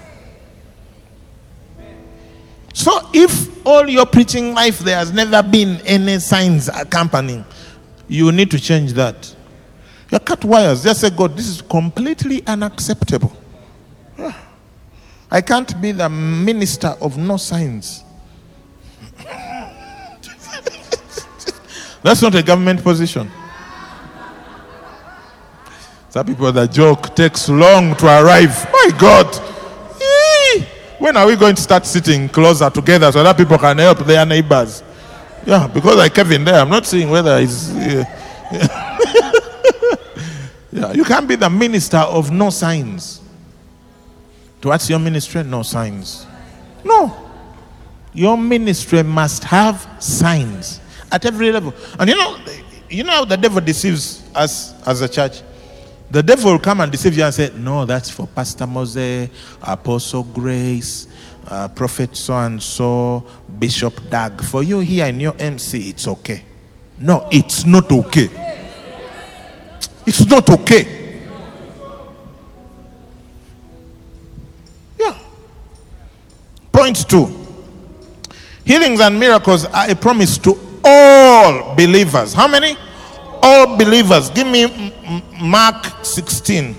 [2.73, 7.45] So if all your preaching life there has never been any signs accompanying,
[8.07, 9.35] you need to change that.
[10.09, 10.83] You cut wires.
[10.83, 13.31] Just say, God, this is completely unacceptable.
[14.19, 14.47] Ah.
[15.29, 18.03] I can't be the minister of no signs.
[22.03, 23.31] That's not a government position.
[26.11, 28.67] Some people that joke takes long to arrive.
[28.71, 29.33] My God.
[30.99, 34.25] When are we going to start sitting closer together so that people can help their
[34.25, 34.83] neighbors?
[35.45, 37.71] Yeah, because I kept in there, I'm not seeing whether it's.
[40.71, 43.21] Yeah, you can't be the minister of no signs.
[44.61, 46.25] Towards your ministry, no signs.
[46.83, 47.29] No.
[48.13, 50.79] Your ministry must have signs
[51.11, 51.73] at every level.
[51.99, 52.37] And you know,
[52.89, 55.41] you know how the devil deceives us as a church?
[56.11, 59.29] The devil will come and deceive you and say, No, that's for Pastor Mose,
[59.61, 61.07] Apostle Grace,
[61.47, 63.25] uh, Prophet so and so,
[63.57, 64.41] Bishop Dag.
[64.43, 66.43] For you here in your MC, it's okay.
[66.99, 68.29] No, it's not okay.
[70.05, 71.21] It's not okay.
[74.99, 75.17] Yeah.
[76.71, 77.37] Point two
[78.65, 80.51] healings and miracles are a promise to
[80.83, 82.33] all all believers.
[82.33, 82.77] How many?
[83.43, 84.29] All believers.
[84.29, 84.93] Give me
[85.41, 86.75] Mark 16,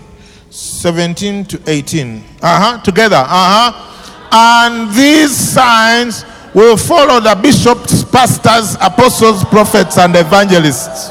[0.50, 2.16] 17 to 18.
[2.16, 2.82] Uh huh.
[2.82, 3.16] Together.
[3.16, 3.88] Uh huh.
[4.32, 11.10] And these signs will follow the bishops, pastors, apostles, prophets, and evangelists.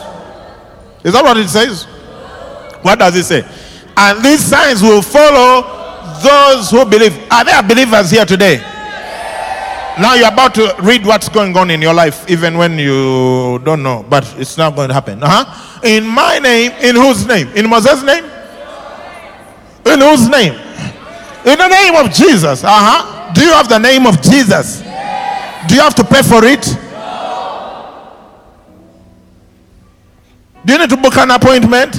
[1.04, 1.86] Is that what it says?
[2.82, 3.46] What does it say?
[3.98, 5.80] And these signs will follow
[6.24, 7.18] those who believe.
[7.32, 8.64] Are there believers here today?
[10.00, 13.84] Now you're about to read what's going on in your life, even when you don't
[13.84, 15.22] know, but it's not going to happen.
[15.22, 15.80] Uh-huh.
[15.84, 17.50] In my name, in whose name?
[17.50, 18.24] In Moses' name?
[19.86, 20.54] In whose name?
[21.46, 22.64] In the name of Jesus.
[22.64, 23.34] Uh-huh.
[23.34, 24.82] Do you have the name of Jesus?
[25.68, 26.64] Do you have to pay for it?
[30.64, 31.96] Do you need to book an appointment?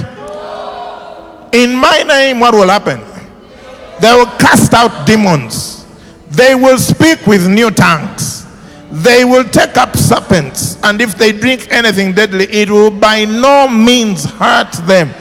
[1.53, 2.99] In my name, what will happen?
[4.01, 5.72] They will cast out demons.
[6.33, 8.47] They will speak with new tongues.
[8.91, 10.81] They will take up serpents.
[10.83, 15.13] And if they drink anything deadly, it will by no means hurt them.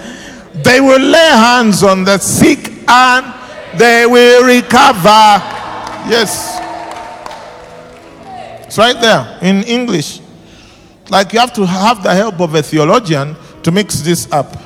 [0.55, 3.27] They will lay hands on the sick and
[3.79, 5.41] they will recover.
[6.09, 6.59] Yes.
[8.67, 10.21] It's right there in English.
[11.11, 14.57] Like you have to have the help of a theologian to mix this up.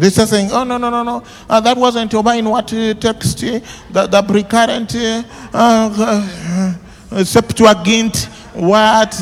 [0.00, 1.22] This is saying, oh, no, no, no, no.
[1.48, 5.22] Uh, that wasn't obeying what uh, text, uh, the, the precurrent uh,
[5.52, 8.24] uh, Septuagint,
[8.54, 9.12] what,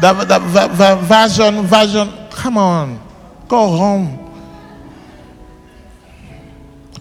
[0.00, 2.12] the, the, the, the version, version.
[2.30, 3.00] Come on,
[3.46, 4.20] go home.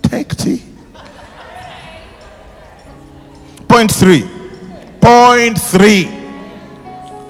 [0.04, 0.62] Take tea.
[3.68, 4.30] Point three.
[5.02, 6.04] Point three.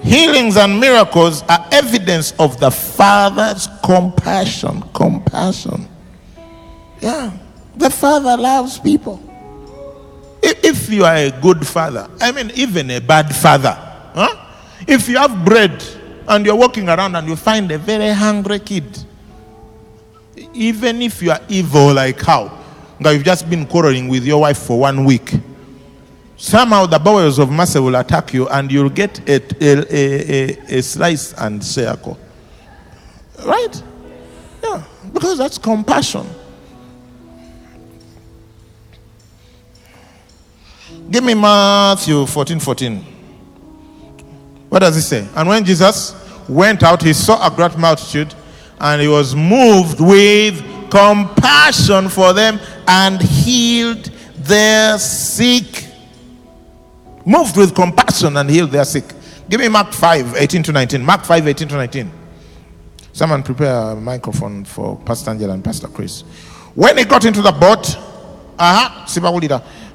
[0.02, 4.82] Healings and miracles are evidence of the Father's compassion.
[4.92, 5.88] Compassion.
[7.04, 7.32] Yeah.
[7.76, 9.20] The Father loves people.
[10.42, 13.72] If, you are a good father, I mean, even a bad father,
[14.14, 14.36] huh?
[14.86, 15.82] if you have bread
[16.28, 18.84] and you're walking around and you find a very hungry kid,
[20.52, 22.58] even if you are evil like how,
[23.00, 25.32] you've just been quarreling with your wife for one week,
[26.36, 30.82] somehow the bowels of mercy will attack you and you'll get a, a, a, a
[30.82, 32.18] slice and circle.
[33.44, 33.82] Right?
[34.62, 34.82] Yeah,
[35.12, 36.26] because that's compassion.
[41.10, 43.04] Give me Matthew 14 14.
[44.68, 45.28] What does it say?
[45.36, 46.14] And when Jesus
[46.48, 48.34] went out, he saw a great multitude
[48.80, 55.86] and he was moved with compassion for them and healed their sick.
[57.24, 59.04] Moved with compassion and healed their sick.
[59.48, 61.04] Give me Mark 5 18 to 19.
[61.04, 62.10] Mark 5 18 to 19.
[63.12, 66.22] Someone prepare a microphone for Pastor Angela and Pastor Chris.
[66.74, 67.96] When he got into the boat,
[68.58, 69.06] uh huh,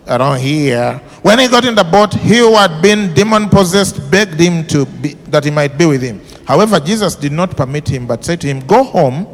[0.10, 1.00] around here.
[1.22, 4.86] When he got in the boat, he who had been demon possessed begged him to
[4.86, 6.22] be, that he might be with him.
[6.46, 9.28] However, Jesus did not permit him, but said to him, Go home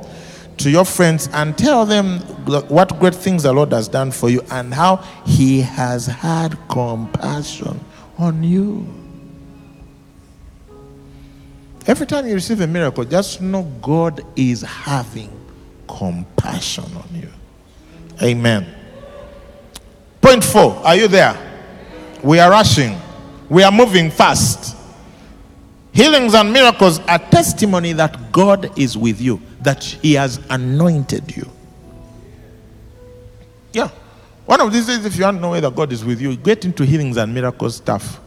[0.58, 2.20] to your friends and tell them
[2.70, 7.80] what great things the Lord has done for you and how he has had compassion
[8.18, 8.88] on you.
[11.88, 15.30] Every time you receive a miracle, just know God is having
[15.88, 17.30] compassion on you.
[18.22, 18.85] Amen.
[20.26, 20.72] Point four.
[20.78, 21.38] Are you there?
[22.24, 23.00] We are rushing.
[23.48, 24.76] We are moving fast.
[25.92, 31.48] Healings and miracles are testimony that God is with you, that He has anointed you.
[33.72, 33.90] Yeah.
[34.48, 36.84] One of these days, if you don't know whether God is with you, get into
[36.84, 38.20] healings and miracles stuff.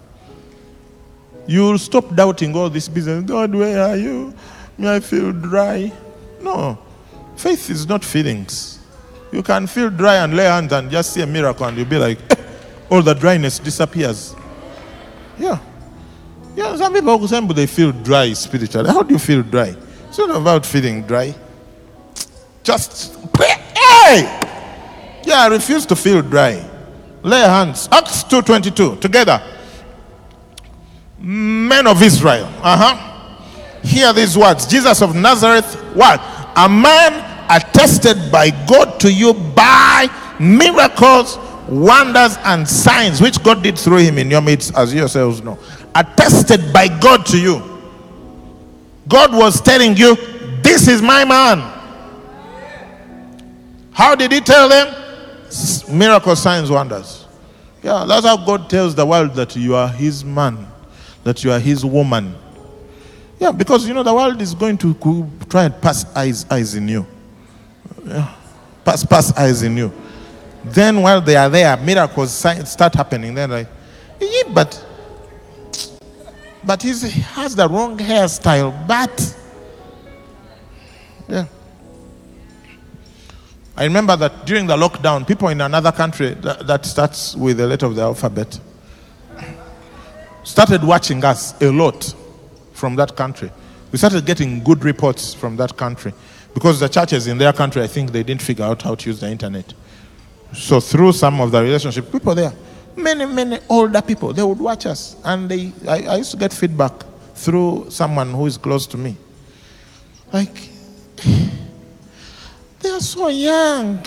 [1.49, 3.25] You'll stop doubting all this business.
[3.25, 4.33] God, where are you?
[4.79, 5.93] May I feel dry?
[6.41, 6.79] No.
[7.35, 8.79] Faith is not feelings.
[9.33, 11.99] You can feel dry and lay hands and just see a miracle and you'll be
[11.99, 12.43] like, eh,
[12.91, 14.35] all the dryness disappears.
[15.39, 15.59] Yeah.
[16.57, 18.89] Yeah, some people say they feel dry spiritually.
[18.91, 19.77] How do you feel dry?
[20.09, 21.35] It's not about feeling dry.
[22.63, 23.17] Just.
[23.39, 24.23] Hey!
[25.25, 26.69] Yeah, I refuse to feel dry.
[27.23, 27.89] Lay hands.
[27.93, 29.01] Acts 2.22.
[29.01, 29.43] Together.
[31.19, 32.47] Men of Israel.
[32.63, 33.05] Uh-huh.
[33.83, 34.67] Hear these words.
[34.67, 35.75] Jesus of Nazareth.
[35.95, 36.21] What?
[36.57, 40.09] A man attested by God to you by
[40.41, 41.39] miracles,
[41.69, 45.59] wonders, and signs which God did through him in your midst, as you yourselves know.
[45.95, 47.63] Attested by God to you.
[49.09, 50.17] God was telling you,
[50.63, 51.75] This is my man.
[53.93, 54.95] How did he tell them?
[55.91, 57.27] Miracles, signs, wonders.
[57.83, 60.67] Yeah, that's how God tells the world that you are his man,
[61.25, 62.35] that you are his woman.
[63.41, 64.95] Yeah, because you know the world is going to
[65.49, 67.07] try and pass eyes, eyes in you.
[68.09, 68.35] Yeah.
[68.85, 69.93] Pass, pass eyes in you.
[70.65, 73.35] Then while they are there, miracles start happening.
[73.35, 73.69] Then like,
[74.21, 74.85] yeah, but
[76.65, 78.87] but he has the wrong hairstyle.
[78.87, 79.37] But,
[81.29, 81.47] yeah.
[83.77, 87.67] I remember that during the lockdown, people in another country that, that starts with the
[87.67, 88.59] letter of the alphabet
[90.43, 92.15] started watching us a lot
[92.73, 93.51] from that country.
[93.93, 96.13] We started getting good reports from that country
[96.55, 99.21] because the churches in their country, I think they didn't figure out how to use
[99.21, 99.73] the internet.
[100.55, 102.53] So through some of the relationship, people there,
[102.97, 105.17] many, many older people, they would watch us.
[105.25, 106.93] And they, I, I used to get feedback
[107.35, 109.17] through someone who is close to me.
[110.33, 110.69] Like,
[112.81, 114.05] they are so young.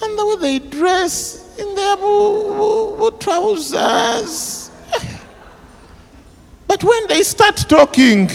[0.00, 4.70] And the way they dress in their boo trousers.
[6.66, 8.28] But when they start talking,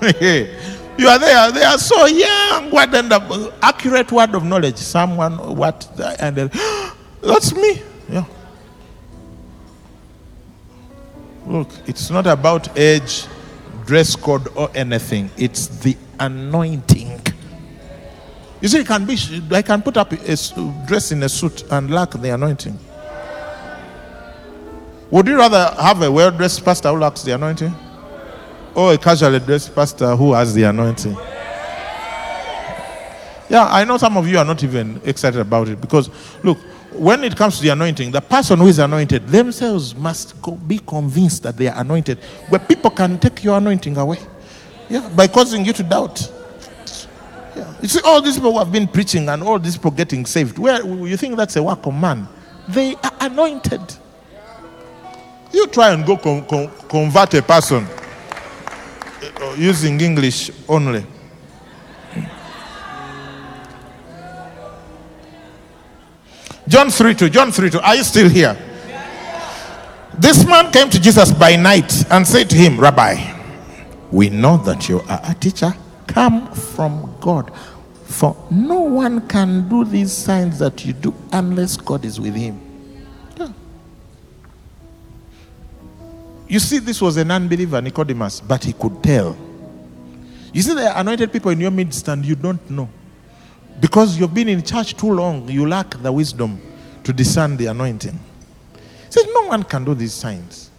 [0.98, 2.70] you are there, they are so young.
[2.70, 3.12] What an
[3.62, 4.76] accurate word of knowledge.
[4.76, 5.88] Someone, what,
[6.20, 6.50] and then,
[7.20, 7.82] that's me.
[8.08, 8.24] Yeah.
[11.46, 13.26] Look, it's not about age,
[13.84, 15.30] dress code, or anything.
[15.36, 17.20] It's the anointing.
[18.60, 19.18] You see, it can be,
[19.50, 20.36] I can put up a
[20.86, 22.78] dress in a suit and lack the anointing.
[25.10, 27.74] Would you rather have a well dressed pastor who lacks the anointing?
[28.74, 31.16] Or a casually dressed pastor who has the anointing?
[33.50, 36.08] Yeah, I know some of you are not even excited about it because,
[36.44, 36.58] look,
[36.92, 40.34] when it comes to the anointing, the person who is anointed themselves must
[40.68, 42.18] be convinced that they are anointed.
[42.48, 44.18] where people can take your anointing away
[44.88, 46.32] yeah, by causing you to doubt.
[47.56, 47.74] Yeah.
[47.82, 50.58] You see, all these people who have been preaching and all these people getting saved,
[50.58, 52.28] where you think that's a work of man?
[52.68, 53.80] They are anointed.
[55.52, 57.86] You try and go con- con- convert a person
[59.22, 61.04] Uh, using English only.
[66.66, 67.28] John 3 2.
[67.28, 67.80] John 3 2.
[67.80, 68.56] Are you still here?
[70.18, 73.16] This man came to Jesus by night and said to him, Rabbi,
[74.10, 75.74] we know that you are a teacher
[76.06, 77.52] come from God.
[78.04, 82.69] For no one can do these signs that you do unless God is with him.
[86.50, 89.36] You see, this was an unbeliever, Nicodemus, but he could tell.
[90.52, 92.88] You see, there are anointed people in your midst and you don't know.
[93.78, 96.60] Because you've been in church too long, you lack the wisdom
[97.04, 98.18] to discern the anointing.
[98.74, 100.72] He says, No one can do these signs.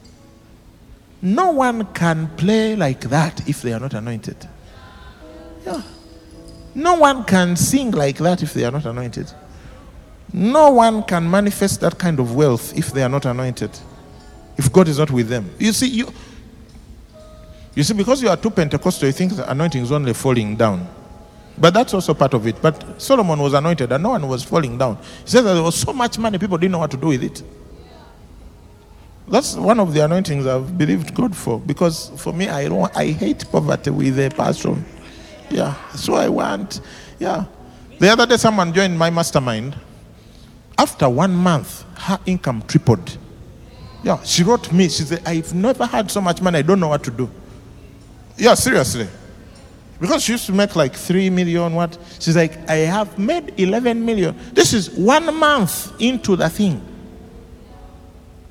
[1.21, 4.35] No one can play like that if they are not anointed.
[5.65, 5.81] Yeah.
[6.75, 9.31] No one can sing like that if they are not anointed.
[10.33, 13.71] No one can manifest that kind of wealth if they are not anointed.
[14.61, 15.49] If God is not with them.
[15.57, 16.13] You see, you
[17.73, 20.87] you see, because you are too Pentecostal, you think the anointing is only falling down.
[21.57, 22.61] But that's also part of it.
[22.61, 24.97] But Solomon was anointed and no one was falling down.
[25.23, 27.23] He said that there was so much money, people didn't know what to do with
[27.23, 27.41] it.
[29.27, 31.59] That's one of the anointings I've believed God for.
[31.59, 34.85] Because for me, I don't I hate poverty with a passion.
[35.49, 35.73] Yeah.
[35.95, 36.81] So I want,
[37.17, 37.45] yeah.
[37.97, 39.75] The other day someone joined my mastermind.
[40.77, 43.17] After one month, her income tripled.
[44.03, 44.21] Yeah.
[44.23, 47.03] She wrote me, she said, I've never had so much money, I don't know what
[47.03, 47.29] to do.
[48.37, 49.07] Yeah, seriously.
[49.99, 51.95] Because she used to make like three million, what?
[52.19, 54.35] She's like, I have made 11 million.
[54.51, 56.81] This is one month into the thing.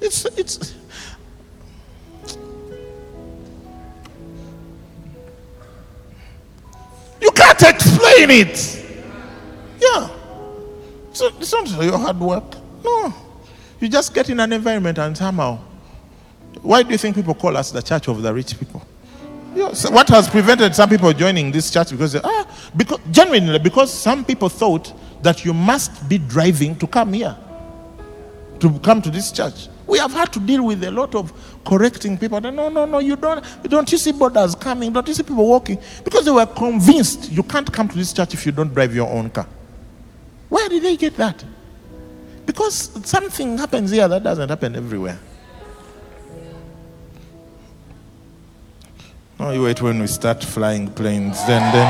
[0.00, 0.74] It's, it's,
[7.20, 8.84] you can't explain it.
[9.80, 10.08] Yeah.
[11.12, 12.44] So it's not your hard work.
[12.84, 13.12] No.
[13.80, 15.58] You just get in an environment and somehow.
[16.62, 18.82] Why do you think people call us the church of the rich people?
[19.54, 21.90] What has prevented some people joining this church?
[21.90, 26.86] Because, they- ah, because genuinely, because some people thought that you must be driving to
[26.86, 27.36] come here,
[28.60, 29.68] to come to this church.
[29.86, 31.32] We have had to deal with a lot of
[31.64, 32.40] correcting people.
[32.40, 33.44] No, no, no, you don't.
[33.64, 34.92] Don't you see bodas coming?
[34.92, 35.78] Don't you see people walking?
[36.04, 39.08] Because they were convinced you can't come to this church if you don't drive your
[39.10, 39.48] own car.
[40.48, 41.42] Where did they get that?
[42.50, 45.20] Because something happens here that doesn't happen everywhere.
[49.38, 51.86] No, you wait when we start flying planes, then then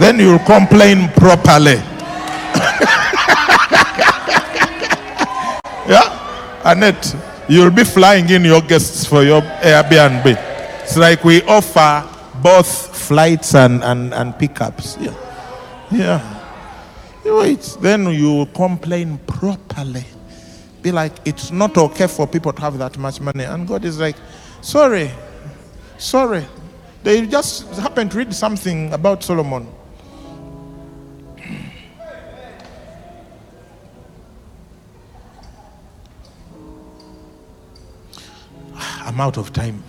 [0.00, 1.74] then you'll complain properly.
[5.86, 7.14] yeah, Annette,
[7.50, 10.24] you'll be flying in your guests for your Airbnb.
[10.84, 12.08] It's like we offer
[12.42, 14.96] both flights and and, and pickups.
[14.98, 15.14] Yeah,
[15.90, 16.41] yeah.
[17.24, 20.04] Wait, then you complain properly.
[20.82, 23.44] Be like, it's not okay for people to have that much money.
[23.44, 24.16] And God is like,
[24.60, 25.10] sorry,
[25.98, 26.44] sorry.
[27.04, 29.68] They just happened to read something about Solomon.
[38.74, 39.82] I'm out of time.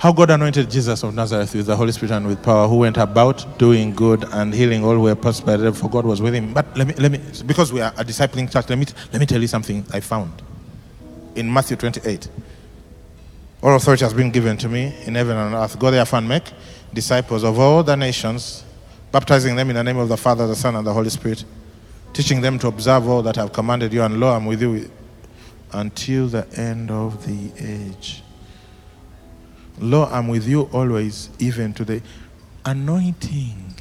[0.00, 2.96] How God anointed Jesus of Nazareth with the Holy Spirit and with power, who went
[2.96, 6.54] about doing good and healing all who were persecuted, for God was with him.
[6.54, 9.26] But let me, let me, because we are a discipling church, let me, let me
[9.26, 10.40] tell you something I found
[11.34, 12.30] in Matthew 28.
[13.62, 15.78] All authority has been given to me in heaven and earth.
[15.78, 16.44] Go therefore and make
[16.94, 18.64] disciples of all the nations,
[19.12, 21.44] baptizing them in the name of the Father, the Son, and the Holy Spirit,
[22.14, 24.90] teaching them to observe all that I have commanded you, and lo, I'm with you
[25.74, 28.22] until the end of the age.
[29.80, 32.02] Lo, I'm with you always, even to the
[32.66, 33.74] anointing.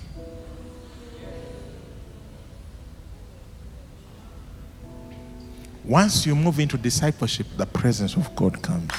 [5.83, 8.91] Once you move into discipleship, the presence of God comes.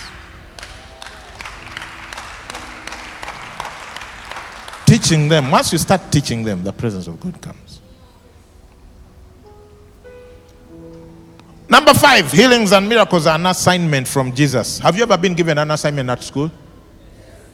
[4.84, 7.80] Teaching them, once you start teaching them, the presence of God comes.
[11.68, 14.80] Number five, healings and miracles are an assignment from Jesus.
[14.80, 16.50] Have you ever been given an assignment at school?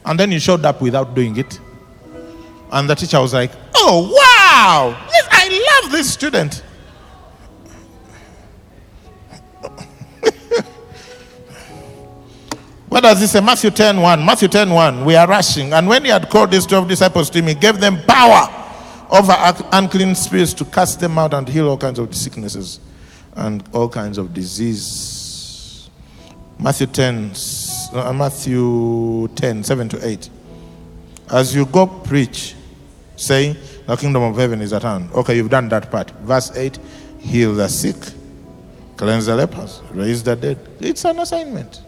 [0.07, 1.59] And then you showed up without doing it.
[2.71, 4.97] And the teacher was like, Oh, wow!
[5.29, 6.63] I love this student.
[12.87, 13.41] what does he say?
[13.41, 14.25] Matthew 10 1.
[14.25, 15.03] Matthew 10 1.
[15.03, 15.73] We are rushing.
[15.73, 18.47] And when he had called his 12 disciples to him, he gave them power
[19.09, 19.35] over
[19.73, 22.79] unclean spirits to cast them out and heal all kinds of sicknesses
[23.35, 25.89] and all kinds of disease.
[26.59, 27.35] Matthew 10,
[27.93, 30.29] uh, Matthew 10, 7 to 8.
[31.31, 32.55] As you go preach,
[33.15, 35.11] saying, The kingdom of heaven is at hand.
[35.13, 36.11] Okay, you've done that part.
[36.21, 36.77] Verse 8
[37.19, 37.95] Heal the sick,
[38.95, 40.57] cleanse the lepers, raise the dead.
[40.79, 41.81] It's an assignment.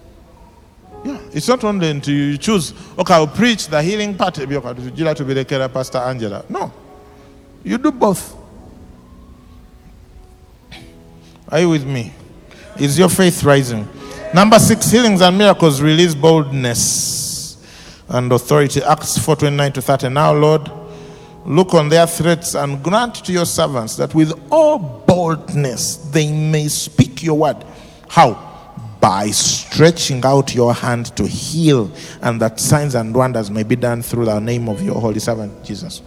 [1.06, 4.38] Yeah, it's not only until you choose, okay, I'll preach the healing part.
[4.38, 6.44] Would you like to be the care Pastor Angela?
[6.50, 6.74] No.
[7.64, 8.36] You do both.
[11.48, 12.14] Are you with me?
[12.78, 13.88] Is your faith rising?
[14.34, 17.58] Number six, healings and miracles release boldness
[18.10, 18.82] and authority.
[18.84, 20.10] Acts 4 29 to 30.
[20.10, 20.72] Now, Lord,
[21.46, 26.68] look on their threats and grant to your servants that with all boldness they may
[26.68, 27.58] speak your word.
[28.08, 28.46] How?
[29.02, 34.04] By stretching out your hand to heal, and that signs and wonders may be done
[34.04, 36.04] through the name of your holy servant Jesus.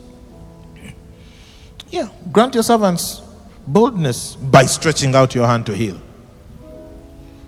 [1.91, 3.21] Yeah, grant your servants
[3.67, 6.01] boldness by stretching out your hand to heal.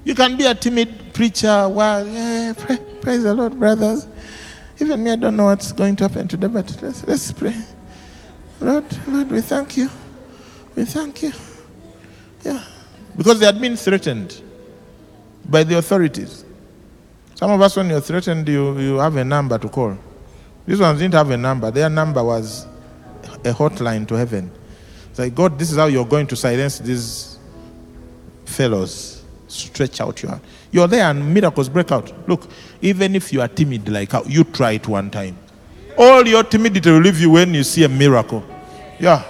[0.04, 1.68] You can be a timid preacher.
[1.68, 4.06] Well, yeah, pray, praise the Lord, brothers.
[4.80, 7.54] Even me, I don't know what's going to happen today, but let's, let's pray.
[8.60, 9.88] Lord, Lord, we thank you.
[10.76, 11.32] We thank you.
[12.42, 12.62] Yeah.
[13.16, 14.42] Because they had been threatened
[15.48, 16.44] by the authorities.
[17.34, 19.96] Some of us, when you're threatened, you, you have a number to call.
[20.66, 21.70] These ones didn't have a number.
[21.70, 22.66] Their number was
[23.44, 24.50] a hotline to heaven.
[25.10, 27.38] It's like, God, this is how you're going to silence these
[28.46, 29.13] fellows.
[29.54, 30.42] Stretch out your hand.
[30.72, 32.12] You're there and miracles break out.
[32.28, 32.48] Look,
[32.82, 35.38] even if you are timid like how you try it one time.
[35.96, 38.44] All your timidity will leave you when you see a miracle.
[38.98, 39.22] Yeah.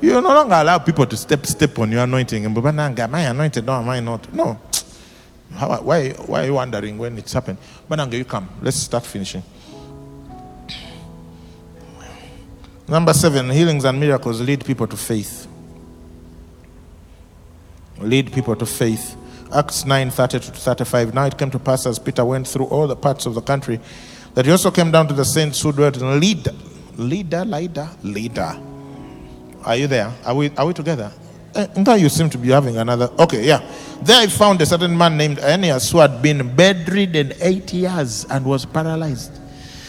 [0.00, 2.46] You no longer allow people to step step on your anointing.
[2.46, 3.66] And am I anointed?
[3.66, 4.32] No, am I not?
[4.32, 4.58] No.
[5.54, 7.58] How, why, why are you wondering when it's happened?
[7.88, 8.48] Bananga, you come.
[8.62, 9.42] Let's start finishing.
[12.88, 15.46] Number seven, healings and miracles lead people to faith.
[17.98, 19.16] Lead people to faith.
[19.54, 21.14] Acts 9 30 to 35.
[21.14, 23.80] Now it came to pass as Peter went through all the parts of the country
[24.34, 26.54] that he also came down to the saints who dwelt in Lydda.
[26.96, 28.58] Leader, leader, leader.
[29.64, 30.12] Are you there?
[30.24, 31.10] Are we, are we together?
[31.54, 33.10] Uh, now you seem to be having another.
[33.18, 33.66] Okay, yeah.
[34.02, 38.44] There I found a certain man named Aeneas who had been bedridden eight years and
[38.44, 39.32] was paralyzed.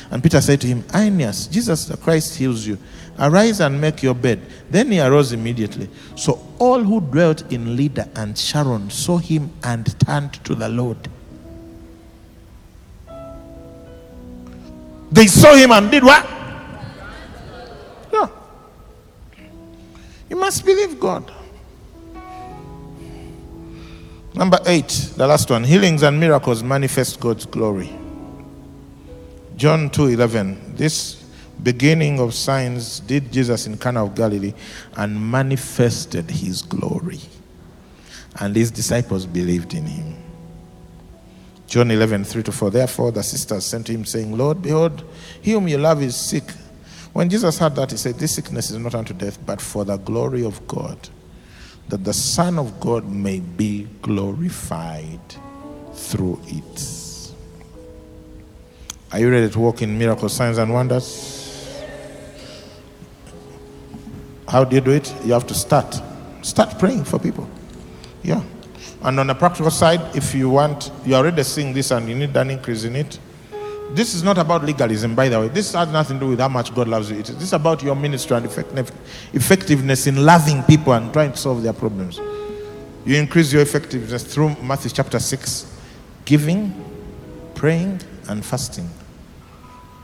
[0.10, 2.78] And Peter said to him, Aeneas, Jesus Christ heals you.
[3.20, 4.42] Arise and make your bed.
[4.70, 5.90] Then he arose immediately.
[6.16, 10.98] So all who dwelt in Lydda and Sharon saw him and turned to the Lord.
[15.12, 16.26] They saw him and did what?
[18.14, 18.30] Yeah.
[20.30, 21.32] You must believe God.
[24.36, 27.90] Number eight, the last one healings and miracles manifest God's glory.
[29.56, 30.76] John 2 11.
[30.76, 31.17] This
[31.62, 34.54] beginning of signs did Jesus in Cana of Galilee
[34.96, 37.20] and manifested his glory.
[38.40, 40.16] And his disciples believed in him.
[41.68, 42.72] John 11, 3 to 4.
[42.72, 45.04] Therefore, the sisters sent to him, saying, Lord, behold,
[45.42, 46.44] he whom you love is sick.
[47.12, 49.98] When Jesus heard that, he said, This sickness is not unto death, but for the
[49.98, 51.10] glory of God,
[51.90, 55.20] that the Son of God may be glorified
[55.94, 56.98] through it.
[59.12, 61.37] Are you ready to walk in miracles, signs, and wonders?
[64.48, 65.14] How do you do it?
[65.26, 66.02] You have to start.
[66.42, 67.50] Start praying for people.
[68.24, 68.42] Yeah.
[69.04, 72.16] And on the practical side, if you want, you are already seeing this and you
[72.16, 73.20] need an increase in it.
[73.92, 75.48] This is not about legalism, by the way.
[75.48, 77.18] This has nothing to do with how much God loves you.
[77.18, 78.46] This is about your ministry and
[79.34, 82.20] effectiveness in loving people and trying to solve their problems.
[83.06, 85.80] You increase your effectiveness through Matthew chapter 6,
[86.26, 86.74] giving,
[87.56, 88.90] praying, and fasting.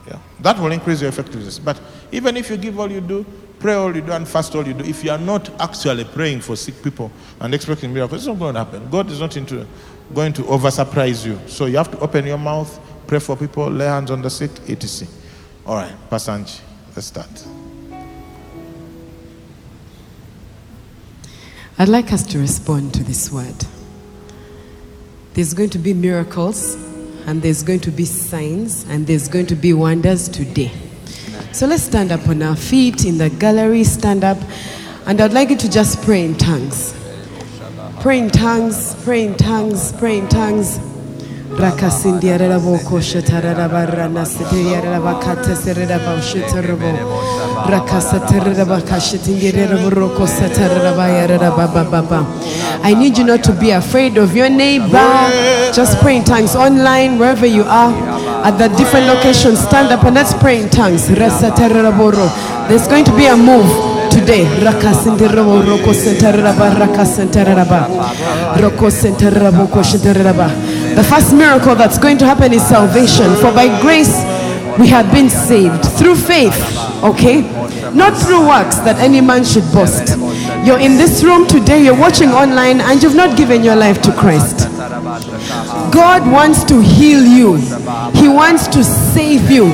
[0.07, 0.19] Yeah.
[0.39, 1.59] That will increase your effectiveness.
[1.59, 1.79] But
[2.11, 3.25] even if you give all you do,
[3.63, 6.41] pray all you do, and fast all you do, if you are not actually praying
[6.41, 7.09] for sick people
[7.39, 8.89] and expecting miracles, it's not going to happen.
[8.89, 9.65] God is not into
[10.13, 11.39] going to over surprise you.
[11.47, 14.51] So you have to open your mouth, pray for people, lay hands on the sick,
[14.69, 15.07] etc.
[15.65, 16.59] All right, Pastor Angie,
[16.93, 17.47] let's start.
[21.79, 23.65] I'd like us to respond to this word.
[25.35, 26.75] There's going to be miracles,
[27.25, 30.71] and there's going to be signs, and there's going to be wonders today.
[31.53, 34.39] So let's stand up on our feet in the gallery, stand up,
[35.05, 36.95] and I'd like you to just pray in tongues.
[38.01, 40.79] Pray in tongues, pray in tongues, pray in tongues.
[41.57, 46.91] Rakasindiarabo koshataraba rana sitiraba kata seraba shitarabo.
[47.67, 52.25] Rakasataraba kashitindirabo roko sataraba yaraba baba.
[52.83, 55.31] I need you not to be afraid of your neighbor.
[55.73, 57.93] Just pray in tongues online, wherever you are,
[58.43, 59.59] at the different locations.
[59.59, 61.07] Stand up and let's pray in tongues.
[61.07, 63.69] There's going to be a move
[64.11, 64.45] today.
[64.59, 67.87] Rakasindirabo roko sentaraba rakasentaraba.
[68.57, 70.49] Roko sentarabo koshataraba.
[70.95, 73.35] The first miracle that's going to happen is salvation.
[73.35, 74.13] For by grace
[74.79, 76.55] we have been saved through faith,
[77.03, 77.41] okay?
[77.93, 80.17] Not through works that any man should boast.
[80.65, 84.13] You're in this room today, you're watching online, and you've not given your life to
[84.13, 84.69] Christ.
[85.91, 87.57] God wants to heal you,
[88.13, 89.65] He wants to save you.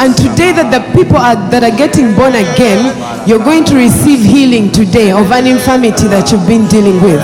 [0.00, 4.24] And today, that the people are, that are getting born again, you're going to receive
[4.24, 7.20] healing today of an infirmity that you've been dealing with.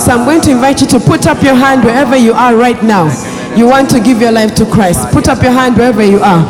[0.00, 2.82] So I'm going to invite you to put up your hand wherever you are right
[2.82, 3.10] now.
[3.54, 5.10] You want to give your life to Christ.
[5.10, 6.42] Put up your hand wherever you are.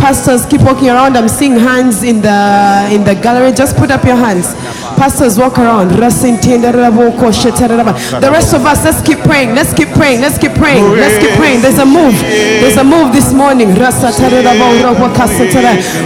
[0.00, 1.16] Pastors, keep walking around.
[1.16, 3.52] I'm seeing hands in the in the gallery.
[3.52, 4.52] Just put up your hands.
[4.98, 5.90] Pastors, walk around.
[8.20, 9.54] The rest of us, let's keep praying.
[9.54, 10.20] Let's keep praying.
[10.20, 10.84] Let's keep praying.
[10.92, 11.62] Let's keep praying.
[11.62, 12.14] There's a move.
[12.20, 13.74] There's a move this morning.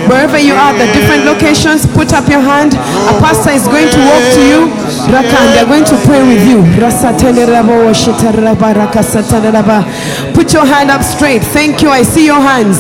[0.08, 2.74] Wherever you are, the different locations, put up your hand.
[2.74, 4.60] A pastor is going to walk to you.
[5.12, 6.62] Raka, and they're going to pray with you.
[10.34, 11.42] Put your hand up straight.
[11.42, 11.90] Thank you.
[11.90, 12.78] I see your hands.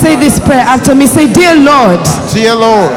[0.00, 1.06] Say this prayer after me.
[1.06, 2.00] Say, Dear Lord,
[2.32, 2.90] Dear Lord,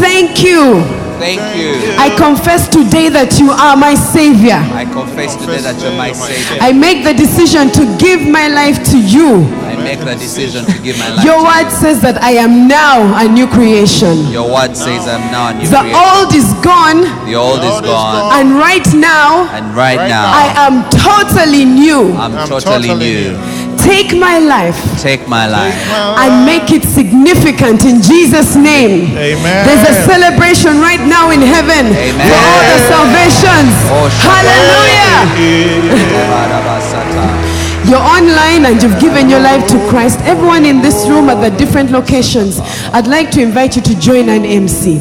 [0.00, 0.82] thank you.
[1.18, 1.74] Thank you.
[1.98, 4.58] I confess today that you are my Savior.
[4.74, 6.58] I confess today that you're my Savior.
[6.60, 9.46] I make the decision to give my life to you.
[9.88, 12.68] I make the decision to give my life Your to word says that I am
[12.68, 14.28] now a new creation.
[14.28, 15.96] Your word says I'm now a new The creation.
[15.96, 18.36] old is gone, The old is gone.
[18.36, 22.12] and right now And right now, I am totally new.
[22.20, 23.32] I'm I'm totally totally new.
[23.80, 25.72] Take my life Take my life.
[26.20, 29.16] and make it significant in Jesus' name.
[29.16, 29.64] Amen.
[29.64, 32.28] There's a celebration right now in heaven Amen.
[32.28, 33.72] for all the salvations.
[33.88, 35.16] Oh, Hallelujah.
[37.86, 40.20] You're online and you've given your life to Christ.
[40.22, 42.60] Everyone in this room at the different locations,
[42.92, 44.98] I'd like to invite you to join an MC.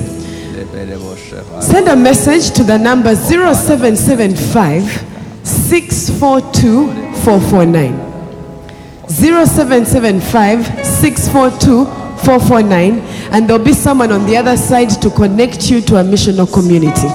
[1.62, 4.84] Send a message to the number 0775
[5.44, 6.88] 642
[7.24, 9.10] 449.
[9.10, 11.86] 0775 642
[12.24, 13.00] 449.
[13.32, 17.10] And there'll be someone on the other side to connect you to a missional community.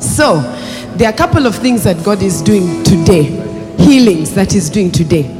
[0.00, 0.40] So,
[0.96, 3.36] there are a couple of things that God is doing today,
[3.78, 5.32] healings that He's doing today.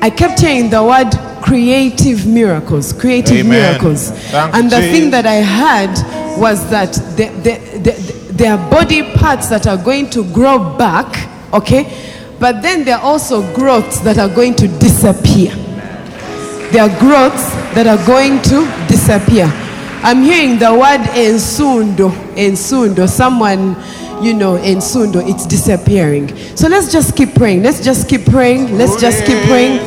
[0.00, 1.10] I kept hearing the word
[1.42, 3.72] creative miracles, creative Amen.
[3.72, 4.10] miracles.
[4.10, 9.02] Thank and the thing that I heard was that the, the, the, there are body
[9.14, 11.84] parts that are going to grow back, okay?
[12.38, 15.54] But then there are also growths that are going to disappear.
[16.72, 19.50] There are growths that are going to disappear.
[20.02, 23.06] I'm hearing the word ensundo, ensundo.
[23.06, 23.74] Someone,
[24.22, 26.36] you know, ensundo, it's disappearing.
[26.56, 27.62] So let's just keep praying.
[27.62, 28.76] Let's just keep praying.
[28.76, 29.80] Let's just keep praying.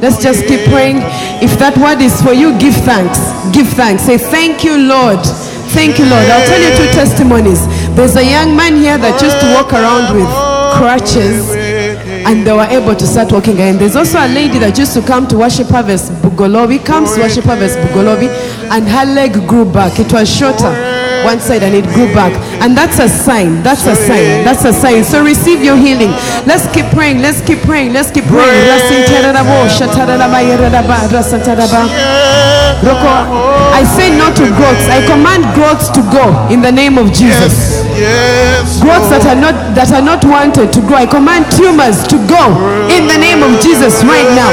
[0.00, 0.98] Let's just keep praying.
[1.44, 3.20] If that word is for you, give thanks.
[3.54, 4.04] Give thanks.
[4.04, 5.20] Say, Thank you, Lord.
[5.76, 6.24] Thank you, Lord.
[6.26, 7.60] I'll tell you two testimonies.
[7.94, 10.26] There's a young man here that used to walk around with
[10.78, 11.50] crutches
[12.26, 13.78] and they were able to start walking again.
[13.78, 17.44] There's also a lady that used to come to worship harvest Bugolobi, comes to worship
[17.44, 18.28] harvest Bugolobi,
[18.70, 19.98] and her leg grew back.
[19.98, 20.99] It was shorter.
[21.24, 22.32] One side and it grew back.
[22.62, 23.62] And that's a sign.
[23.62, 24.44] That's a sign.
[24.44, 25.04] That's a sign.
[25.04, 26.10] So receive your healing.
[26.46, 27.20] Let's keep praying.
[27.20, 27.92] Let's keep praying.
[27.92, 28.68] Let's keep praying.
[28.68, 31.88] Rasinterarabo, shatararabayeraraba, rasataraba.
[32.80, 33.12] Roko,
[33.76, 34.88] I say no to growths.
[34.88, 37.84] I command growths to go in the name of Jesus.
[37.92, 38.80] Yes.
[38.80, 40.96] Growths that are not that are not wanted to grow.
[40.96, 42.40] I command tumors to go
[42.88, 44.48] in the name of Jesus right now.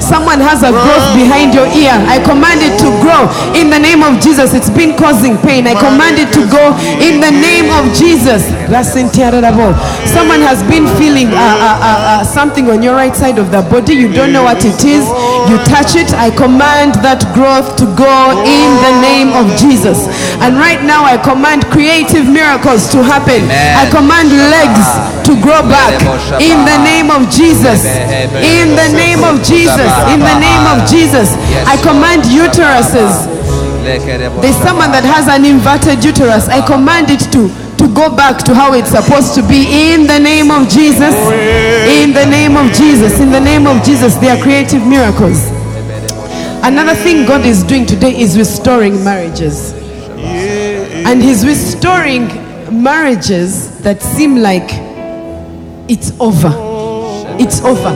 [0.00, 1.94] Someone has a growth behind your ear.
[2.08, 4.54] I command it to grow in the name of Jesus.
[4.54, 5.66] It's been causing pain.
[5.66, 8.48] I command it to go in the name of Jesus.
[10.06, 13.62] Someone has been feeling uh, uh, uh, uh, something on your right side of the
[13.70, 13.94] body.
[13.94, 15.04] You don't know what it is.
[15.50, 16.12] You touch it.
[16.14, 18.14] I command that growth to go
[18.44, 19.03] in the name
[19.34, 20.06] of Jesus.
[20.40, 23.44] And right now, I command creative miracles to happen.
[23.50, 24.86] I command legs
[25.26, 25.98] to grow back
[26.40, 27.84] in the name of Jesus.
[28.40, 29.90] In the name of Jesus.
[30.14, 31.34] In the name of Jesus.
[31.66, 33.30] I command uteruses.
[34.40, 36.48] There's someone that has an inverted uterus.
[36.48, 40.18] I command it to to go back to how it's supposed to be in the
[40.18, 41.12] name of Jesus.
[41.84, 43.20] In the name of Jesus.
[43.20, 44.14] In the name of Jesus.
[44.16, 45.53] They are creative miracles.
[46.64, 49.74] Another thing God is doing today is restoring marriages.
[51.06, 52.26] And He's restoring
[52.82, 54.70] marriages that seem like
[55.90, 56.50] it's over.
[57.38, 57.92] It's over.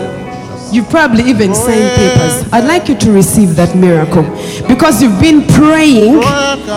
[0.71, 2.53] You've probably even signed papers.
[2.53, 4.23] I'd like you to receive that miracle
[4.69, 6.21] because you've been praying,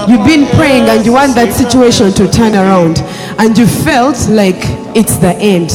[0.08, 3.00] you've been praying, and you want that situation to turn around,
[3.38, 4.56] and you felt like
[4.96, 5.72] it's the end.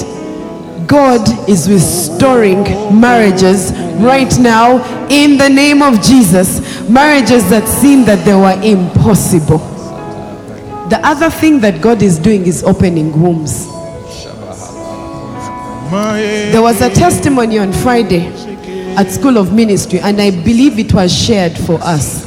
[0.86, 2.62] God is restoring
[3.00, 6.88] marriages right now in the name of Jesus.
[6.88, 9.58] Marriages that seemed that they were impossible.
[10.88, 13.66] The other thing that God is doing is opening wombs.
[15.90, 18.26] There was a testimony on Friday
[18.96, 22.24] at School of Ministry, and I believe it was shared for us.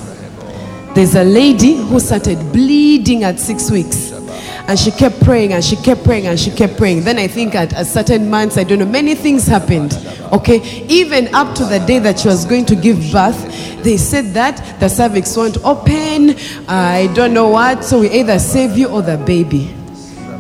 [0.96, 4.09] There's a lady who started bleeding at six weeks.
[4.70, 7.04] And she kept praying and she kept praying and she kept praying.
[7.04, 9.98] Then I think at a certain months, I don't know, many things happened.
[10.32, 13.42] Okay, even up to the day that she was going to give birth,
[13.84, 16.36] they said that the cervix won't open.
[16.68, 17.84] I don't know what.
[17.84, 19.76] So we either save you or the baby.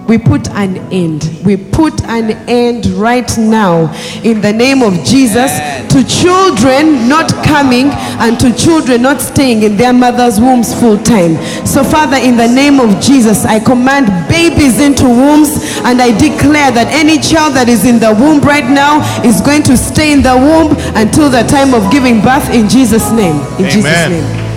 [0.09, 1.29] We put an end.
[1.45, 3.93] We put an end right now
[4.23, 5.53] in the name of Jesus
[5.93, 11.37] to children not coming and to children not staying in their mother's wombs full time.
[11.63, 15.49] So, Father, in the name of Jesus, I command babies into wombs
[15.85, 19.61] and I declare that any child that is in the womb right now is going
[19.69, 23.37] to stay in the womb until the time of giving birth in Jesus' name.
[23.61, 24.25] In Jesus' Amen.
[24.25, 24.49] name.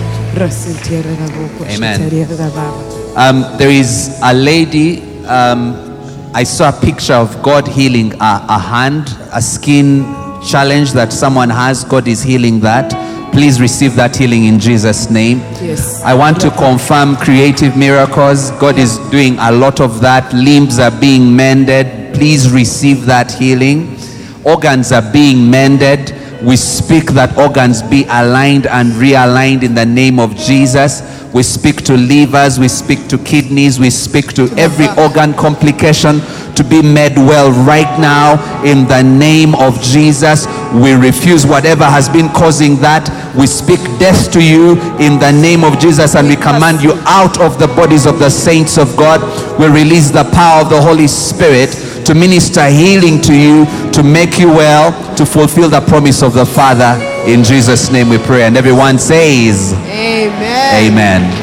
[3.15, 8.59] Um, there is a lady, um, I saw a picture of God healing a, a
[8.59, 10.03] hand, a skin
[10.43, 11.83] challenge that someone has.
[11.83, 12.91] God is healing that.
[13.31, 15.39] Please receive that healing in Jesus' name.
[15.61, 16.03] Yes.
[16.03, 18.51] I want to confirm creative miracles.
[18.51, 20.31] God is doing a lot of that.
[20.33, 22.13] Limbs are being mended.
[22.13, 23.97] Please receive that healing.
[24.43, 26.13] Organs are being mended.
[26.43, 31.01] We speak that organs be aligned and realigned in the name of Jesus.
[31.33, 36.21] We speak to livers, we speak to kidneys, we speak to every organ complication
[36.53, 40.45] to be made well right now in the name of Jesus.
[40.73, 43.09] We refuse whatever has been causing that.
[43.35, 47.41] We speak death to you in the name of Jesus and we command you out
[47.41, 49.19] of the bodies of the saints of God.
[49.59, 51.71] We release the power of the Holy Spirit
[52.05, 56.45] to minister healing to you, to make you well, to fulfill the promise of the
[56.45, 57.12] Father.
[57.25, 58.43] In Jesus' name we pray.
[58.43, 60.91] And everyone says, Amen.
[60.91, 61.42] Amen.